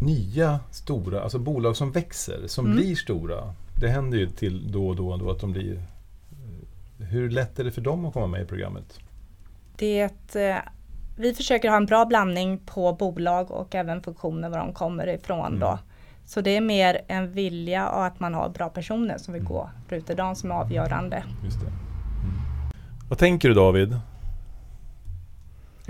nya 0.00 0.60
stora, 0.70 1.20
alltså 1.22 1.38
bolag 1.38 1.76
som 1.76 1.92
växer, 1.92 2.46
som 2.46 2.64
Mm. 2.66 2.76
blir 2.76 2.94
stora. 2.96 3.54
Det 3.80 3.88
händer 3.88 4.18
ju 4.18 4.26
till 4.30 4.72
då 4.72 4.88
och 4.88 4.96
då, 4.96 5.16
då 5.16 5.30
att 5.30 5.40
de 5.40 5.52
blir... 5.52 5.82
Hur 6.98 7.30
lätt 7.30 7.58
är 7.58 7.64
det 7.64 7.70
för 7.72 7.80
dem 7.80 8.04
att 8.04 8.12
komma 8.14 8.26
med 8.26 8.42
i 8.42 8.44
programmet? 8.44 8.98
Det, 9.76 10.34
eh, 10.36 10.56
vi 11.16 11.34
försöker 11.34 11.68
ha 11.68 11.76
en 11.76 11.86
bra 11.86 12.04
blandning 12.04 12.58
på 12.66 12.92
bolag 12.92 13.50
och 13.50 13.74
även 13.74 14.02
funktioner 14.02 14.48
var 14.48 14.58
de 14.58 14.72
kommer 14.72 15.06
ifrån 15.06 15.46
Mm. 15.46 15.60
då. 15.60 15.78
Så 16.26 16.40
det 16.40 16.56
är 16.56 16.60
mer 16.60 17.00
en 17.08 17.32
vilja 17.32 17.88
och 17.88 18.04
att 18.04 18.20
man 18.20 18.34
har 18.34 18.48
bra 18.48 18.68
personer 18.68 19.18
som 19.18 19.34
vill 19.34 19.40
Mm. 19.42 19.52
gå 19.52 19.70
Ruterdam 19.88 20.34
som 20.34 20.50
är 20.50 20.54
avgörande. 20.54 21.24
Just 21.44 21.60
det. 21.60 21.66
Mm. 21.66 21.78
Vad 23.08 23.18
tänker 23.18 23.48
du 23.48 23.54
David? 23.54 23.98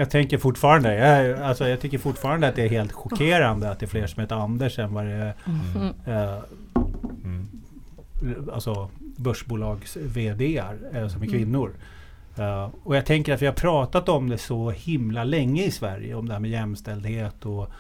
Jag 0.01 0.11
tänker 0.11 0.39
fortfarande, 0.39 0.95
jag, 0.95 1.41
alltså 1.43 1.69
jag 1.69 1.81
tycker 1.81 1.99
fortfarande 1.99 2.49
att 2.49 2.57
det 2.57 2.63
är 2.63 2.69
helt 2.69 2.93
chockerande 2.93 3.71
att 3.71 3.79
det 3.81 3.87
är 3.87 3.89
fler 3.89 4.07
som 4.07 4.21
heter 4.21 4.37
Anders 4.37 4.79
än 4.79 4.95
vad 4.95 5.05
det 5.05 5.11
är 5.13 5.35
Mm. 5.77 5.95
eh, 6.07 6.39
Mm. 7.25 7.49
alltså 8.53 8.89
börsbolags 8.99 9.97
VDR 9.97 10.77
eh, 10.93 11.09
som 11.09 11.23
är 11.23 11.27
Mm. 11.27 11.39
kvinnor. 11.39 11.73
Eh, 12.39 12.69
och 12.85 12.97
jag 12.97 13.07
tänker 13.07 13.35
att 13.35 13.43
vi 13.43 13.47
har 13.47 13.53
pratat 13.53 14.09
om 14.09 14.29
det 14.29 14.39
så 14.39 14.71
himla 14.71 15.25
länge 15.25 15.65
i 15.65 15.71
Sverige. 15.71 16.15
Om 16.15 16.27
det 16.29 16.33
här 16.33 16.41
med 16.41 16.51
jämställdhet 16.51 17.47
och 17.47 17.71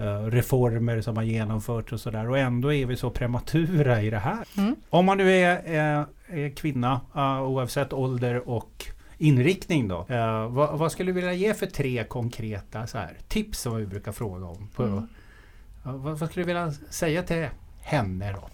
eh, 0.00 0.24
reformer 0.24 1.00
som 1.00 1.16
har 1.16 1.24
genomförts 1.24 1.92
och 1.92 2.00
sådär. 2.00 2.28
Och 2.30 2.38
ändå 2.38 2.72
är 2.72 2.86
vi 2.86 2.96
så 2.96 3.10
prematura 3.10 4.02
i 4.02 4.10
det 4.10 4.18
här. 4.18 4.44
Mm. 4.58 4.76
Om 4.90 5.04
man 5.06 5.18
nu 5.18 5.32
är, 5.32 5.56
är, 5.66 6.04
är 6.28 6.48
kvinna 6.48 7.00
eh, 7.16 7.42
oavsett 7.42 7.92
ålder 7.92 8.48
och 8.48 8.84
inriktning 9.20 9.88
då. 9.88 10.06
eh, 10.08 10.48
vad, 10.48 10.78
vad 10.78 10.92
skulle 10.92 11.08
du 11.08 11.12
vilja 11.12 11.32
ge 11.32 11.54
för 11.54 11.66
tre 11.66 12.04
konkreta 12.04 12.86
så 12.86 12.98
här, 12.98 13.16
tips 13.28 13.60
som 13.60 13.76
vi 13.76 13.86
brukar 13.86 14.12
fråga 14.12 14.46
om? 14.46 14.68
På, 14.74 14.82
Mm. 14.82 15.08
Vad, 15.82 16.18
vad 16.18 16.30
skulle 16.30 16.42
du 16.42 16.46
vilja 16.46 16.72
säga 16.90 17.22
till 17.22 17.48
henne 17.80 18.32
då? 18.32 18.48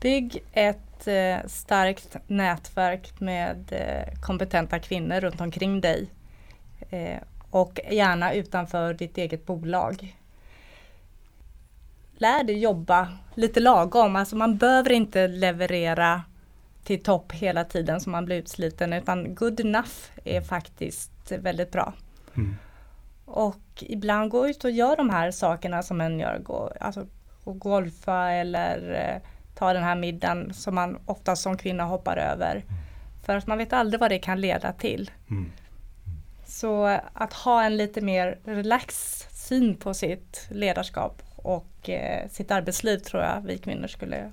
Bygg 0.00 0.44
ett 0.52 1.06
eh, 1.06 1.46
starkt 1.46 2.16
nätverk 2.26 3.20
med 3.20 3.56
eh, 3.70 4.20
kompetenta 4.20 4.78
kvinnor 4.78 5.20
runt 5.20 5.40
omkring 5.40 5.80
dig. 5.80 6.06
Eh, 6.90 7.18
och 7.50 7.80
gärna 7.90 8.32
utanför 8.32 8.94
ditt 8.94 9.18
eget 9.18 9.46
bolag. 9.46 10.16
Lär 12.16 12.44
dig 12.44 12.58
jobba 12.58 13.08
lite 13.34 13.60
lagom, 13.60 14.16
alltså 14.16 14.36
man 14.36 14.56
behöver 14.56 14.92
inte 14.92 15.28
leverera 15.28 16.22
till 16.84 17.02
topp 17.02 17.32
hela 17.32 17.64
tiden 17.64 18.00
så 18.00 18.10
man 18.10 18.24
blir 18.24 18.36
utsliten 18.36 18.92
utan 18.92 19.34
good 19.34 19.60
enough 19.60 19.92
är 20.24 20.40
faktiskt 20.40 21.32
väldigt 21.38 21.72
bra. 21.72 21.92
Mm. 22.36 22.56
Och 23.24 23.64
ibland 23.80 24.30
gå 24.30 24.48
ut 24.48 24.64
och 24.64 24.70
gör 24.70 24.96
de 24.96 25.10
här 25.10 25.30
sakerna 25.30 25.82
som 25.82 26.00
en 26.00 26.20
gör, 26.20 26.38
gå, 26.38 26.72
alltså 26.80 27.06
gå 27.44 27.52
golfa 27.52 28.30
eller 28.30 28.92
eh, 28.92 29.28
ta 29.54 29.72
den 29.72 29.82
här 29.82 29.94
middagen 29.94 30.54
som 30.54 30.74
man 30.74 30.98
ofta 31.06 31.36
som 31.36 31.56
kvinna 31.56 31.84
hoppar 31.84 32.16
över. 32.16 32.64
För 33.22 33.36
att 33.36 33.46
man 33.46 33.58
vet 33.58 33.72
aldrig 33.72 34.00
vad 34.00 34.10
det 34.10 34.18
kan 34.18 34.40
leda 34.40 34.72
till. 34.72 35.10
Mm. 35.30 35.52
Så 36.46 36.88
eh, 36.88 37.00
att 37.12 37.32
ha 37.32 37.64
en 37.64 37.76
lite 37.76 38.00
mer 38.00 38.38
relax 38.44 39.18
syn 39.30 39.76
på 39.76 39.94
sitt 39.94 40.46
ledarskap 40.50 41.22
och 41.36 41.90
eh, 41.90 42.28
sitt 42.28 42.50
arbetsliv 42.50 42.98
tror 42.98 43.22
jag 43.22 43.40
vi 43.46 43.58
kvinnor 43.58 43.86
skulle 43.86 44.30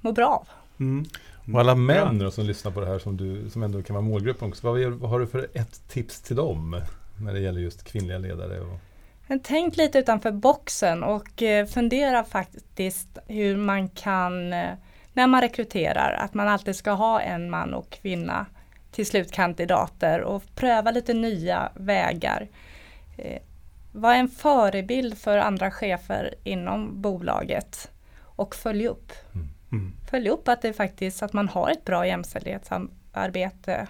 må 0.00 0.12
bra 0.12 0.26
av. 0.26 0.48
Mm. 0.80 1.04
Och 1.52 1.60
alla 1.60 1.74
män 1.74 2.18
då 2.18 2.30
som 2.30 2.44
lyssnar 2.44 2.72
på 2.72 2.80
det 2.80 2.86
här 2.86 2.98
som, 2.98 3.16
du, 3.16 3.50
som 3.50 3.62
ändå 3.62 3.82
kan 3.82 3.94
vara 3.94 4.04
målgruppen 4.04 4.48
också. 4.48 4.66
Vad, 4.66 4.80
vad 4.92 5.10
har 5.10 5.20
du 5.20 5.26
för 5.26 5.48
ett 5.54 5.88
tips 5.88 6.20
till 6.20 6.36
dem? 6.36 6.80
När 7.16 7.32
det 7.32 7.40
gäller 7.40 7.60
just 7.60 7.84
kvinnliga 7.84 8.18
ledare? 8.18 8.60
Och, 8.60 8.78
Men 9.26 9.40
tänk 9.40 9.76
lite 9.76 9.98
utanför 9.98 10.32
boxen 10.32 11.02
och 11.02 11.42
eh, 11.42 11.66
fundera 11.66 12.24
faktiskt 12.24 13.18
hur 13.26 13.56
man 13.56 13.88
kan, 13.88 14.52
eh, 14.52 14.70
när 15.12 15.26
man 15.26 15.40
rekryterar, 15.40 16.12
att 16.12 16.34
man 16.34 16.48
alltid 16.48 16.76
ska 16.76 16.90
ha 16.90 17.20
en 17.20 17.50
man 17.50 17.74
och 17.74 17.90
kvinna 17.90 18.46
till 18.90 19.06
slutkandidater 19.06 20.20
och 20.20 20.42
pröva 20.54 20.90
lite 20.90 21.14
nya 21.14 21.72
vägar. 21.74 22.48
Eh, 23.16 23.42
Var 23.92 24.14
en 24.14 24.28
förebild 24.28 25.18
för 25.18 25.38
andra 25.38 25.70
chefer 25.70 26.34
inom 26.44 27.02
bolaget 27.02 27.90
och 28.20 28.54
följ 28.54 28.86
upp. 28.88 29.12
Mm. 29.34 29.48
Följ 30.10 30.28
upp 30.28 30.48
att 30.48 30.62
det 30.62 30.72
faktiskt 30.72 31.22
att 31.22 31.32
man 31.32 31.48
har 31.48 31.70
ett 31.70 31.84
bra 31.84 32.06
jämställdhetsarbete 32.06 33.86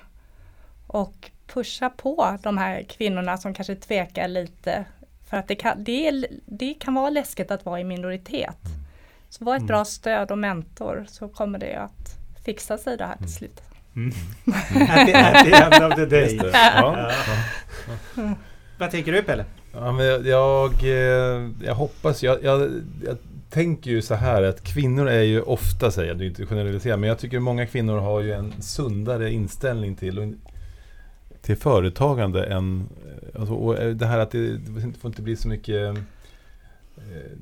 och 0.87 1.31
pusha 1.47 1.91
på 1.91 2.39
de 2.43 2.59
här 2.59 2.83
kvinnorna 2.83 3.37
som 3.37 3.55
kanske 3.55 3.75
tvekar 3.75 4.29
lite. 4.29 4.85
För 5.31 5.37
att 5.37 5.49
det 5.49 5.55
kan, 5.55 5.85
det, 5.85 6.09
är, 6.09 6.27
det 6.47 6.75
kan 6.75 6.95
vara 6.95 7.11
läskigt 7.11 7.51
att 7.51 7.65
vara 7.65 7.81
i 7.81 7.85
minoritet. 7.85 8.59
Så 9.29 9.45
var 9.45 9.55
ett 9.55 9.59
Mm. 9.61 9.67
bra 9.67 9.85
stöd 9.85 10.31
och 10.31 10.39
mentor 10.39 11.05
så 11.09 11.29
kommer 11.29 11.59
det 11.59 11.75
att 11.77 12.17
fixa 12.45 12.79
sig 12.79 12.97
det 12.97 13.05
här 13.07 13.17
till 13.17 13.33
slut. 13.33 13.61
Mm. 13.97 14.13
at, 14.91 15.07
the, 15.07 15.15
at 15.15 15.45
the 15.45 15.55
end 15.55 15.93
of 15.93 15.95
the 15.97 16.07
day. 16.07 16.39
Det. 16.39 16.51
Ja. 16.55 17.11
Vad 18.79 18.91
tänker 18.91 19.13
du 19.13 19.23
Pelle? 19.23 19.45
Ja, 19.73 19.93
men 19.93 20.07
jag, 20.07 20.27
jag, 20.27 20.73
eh, 20.85 21.51
jag 21.65 21.75
hoppas, 21.75 22.23
jag, 22.23 22.43
jag, 22.45 22.61
jag 23.05 23.17
tänker 23.53 23.91
ju 23.91 24.03
så 24.03 24.15
här 24.15 24.43
att 24.43 24.65
kvinnor 24.65 25.09
är 25.09 25.23
ju 25.23 25.41
ofta, 25.41 25.91
säger 25.91 26.09
jag, 26.09 26.19
det 26.19 26.25
är 26.25 26.27
inte 26.27 26.47
generalisera, 26.47 26.97
men 26.97 27.09
jag 27.09 27.19
tycker 27.19 27.39
många 27.39 27.67
kvinnor 27.67 27.99
har 27.99 28.21
ju 28.21 28.33
en 28.33 28.63
sundare 28.63 29.33
inställning 29.33 29.97
till, 29.97 30.37
till 31.43 31.57
företagande 31.57 32.45
än, 32.45 32.89
eh, 33.07 33.41
alltså, 33.41 33.55
och 33.55 33.79
eh, 33.79 33.95
det 33.95 34.07
här 34.07 34.19
att 34.19 34.31
det, 34.31 34.57
det 34.57 34.99
får 35.01 35.09
inte 35.09 35.23
bli 35.23 35.37
så 35.37 35.49
mycket 35.49 35.97
eh, 36.97 37.33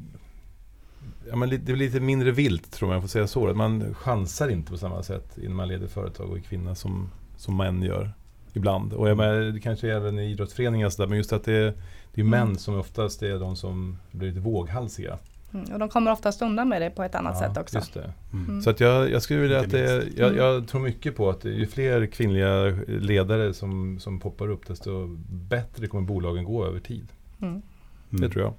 Ja, 1.28 1.36
men 1.36 1.50
det 1.50 1.58
blir 1.58 1.76
lite 1.76 2.00
mindre 2.00 2.30
vilt 2.30 2.72
tror 2.72 2.88
man, 2.88 2.94
jag 2.94 3.02
får 3.02 3.08
säga 3.08 3.26
så. 3.26 3.48
Att 3.48 3.56
Man 3.56 3.94
chansar 3.94 4.48
inte 4.48 4.70
på 4.70 4.78
samma 4.78 5.02
sätt 5.02 5.38
innan 5.38 5.56
man 5.56 5.68
leder 5.68 5.86
företag 5.86 6.30
och 6.30 6.36
är 6.36 6.40
kvinna 6.40 6.74
som, 6.74 7.10
som 7.36 7.56
män 7.56 7.82
gör 7.82 8.12
ibland. 8.52 8.92
Och 8.92 9.10
jag 9.10 9.16
menar, 9.16 9.40
det 9.40 9.60
kanske 9.60 9.88
är 9.88 9.94
även 9.94 10.18
i 10.18 10.30
idrottsföreningar 10.30 10.86
och 10.86 10.92
så 10.92 11.02
där, 11.02 11.08
men 11.08 11.18
just 11.18 11.32
att 11.32 11.44
det, 11.44 11.74
det 12.14 12.20
är 12.20 12.24
män 12.24 12.42
Mm. 12.42 12.58
som 12.58 12.78
oftast 12.78 13.22
är 13.22 13.38
de 13.38 13.56
som 13.56 13.98
blir 14.10 14.28
lite 14.28 14.40
våghalsiga. 14.40 15.18
Mm. 15.54 15.72
Och 15.72 15.78
de 15.78 15.88
kommer 15.88 16.12
oftast 16.12 16.42
undan 16.42 16.68
med 16.68 16.82
det 16.82 16.90
på 16.90 17.02
ett 17.02 17.14
annat 17.14 17.38
sätt 17.38 17.56
också. 17.56 17.78
Just 17.78 17.94
det. 17.94 18.12
Mm. 18.32 18.62
Så 18.62 18.70
att 18.70 18.80
jag, 18.80 19.10
jag 19.10 19.22
skulle 19.22 19.40
vilja 19.40 19.60
att 19.60 19.70
det, 19.70 20.04
jag, 20.16 20.28
Mm. 20.28 20.38
jag 20.38 20.68
tror 20.68 20.80
mycket 20.80 21.16
på 21.16 21.30
att 21.30 21.44
ju 21.44 21.66
fler 21.66 22.06
kvinnliga 22.06 22.64
ledare 22.86 23.54
som, 23.54 23.98
som 24.00 24.20
poppar 24.20 24.48
upp, 24.50 24.66
desto 24.66 25.06
bättre 25.30 25.86
kommer 25.86 26.06
bolagen 26.06 26.44
gå 26.44 26.66
över 26.66 26.80
tid. 26.80 27.08
Mm. 27.42 27.62
Det 28.10 28.28
tror 28.28 28.44
jag. 28.44 28.54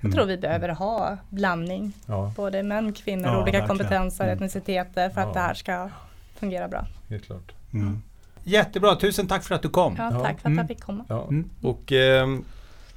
Jag 0.00 0.12
tror 0.12 0.24
vi 0.26 0.36
behöver 0.36 0.68
ha 0.68 1.16
blandning, 1.30 1.92
Ja, 2.06 2.32
både 2.36 2.62
män, 2.62 2.92
kvinnor, 2.92 3.26
Ja, 3.26 3.42
olika 3.42 3.44
verkligen. 3.58 3.68
kompetenser, 3.68 4.24
Mm. 4.24 4.36
etniciteter 4.36 5.10
för 5.10 5.20
att 5.20 5.26
Ja. 5.26 5.32
det 5.32 5.40
här 5.40 5.54
ska 5.54 5.90
fungera 6.34 6.68
bra. 6.68 6.86
helt 7.08 7.24
klart. 7.24 7.52
Mm. 7.72 8.02
Jättebra, 8.44 8.96
tusen 8.96 9.26
tack 9.26 9.42
för 9.44 9.54
att 9.54 9.62
du 9.62 9.68
kom. 9.68 9.94
Ja, 9.98 10.10
Ja. 10.12 10.20
tack 10.24 10.40
för 10.40 10.40
att 10.40 10.44
Mm. 10.46 10.58
jag 10.58 10.68
fick 10.68 10.80
komma. 10.80 11.04
Ja. 11.08 11.22
Mm. 11.28 11.50
Och 11.62 11.92
ehm, 11.92 12.44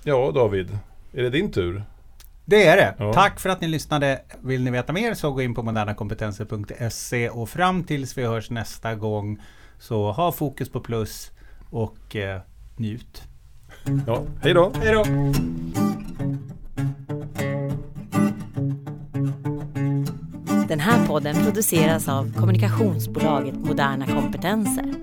ja, 0.04 0.32
David, 0.36 0.78
är 1.14 1.24
det 1.24 1.30
din 1.30 1.52
tur? 1.52 1.84
Det 2.46 2.68
är 2.68 2.78
det. 2.78 2.96
Ja. 3.00 3.14
Tack 3.14 3.40
för 3.40 3.50
att 3.50 3.62
ni 3.62 3.68
lyssnade. 3.68 4.22
Vill 4.42 4.64
ni 4.64 4.72
veta 4.72 4.94
mer 4.94 5.14
så 5.14 5.32
gå 5.32 5.42
in 5.42 5.54
på 5.54 5.64
modernakompetenser.se 5.64 7.30
och 7.30 7.50
fram 7.50 7.84
tills 7.84 8.18
vi 8.18 8.26
hörs 8.26 8.50
nästa 8.50 8.96
gång 8.96 9.42
så 9.80 10.12
ha 10.12 10.32
fokus 10.32 10.70
på 10.70 10.80
plus 10.80 11.32
och 11.70 12.16
eh, 12.16 12.42
njut. 12.78 13.24
Ja, 14.08 14.24
hej 14.42 14.54
då! 14.54 14.72
Hej 14.82 14.94
då! 14.94 15.04
Den 20.68 20.80
här 20.80 21.08
podden 21.08 21.36
produceras 21.36 22.10
av 22.10 22.34
kommunikationsbolaget 22.34 23.56
Moderna 23.56 24.08
Kompetenser. 24.08 24.94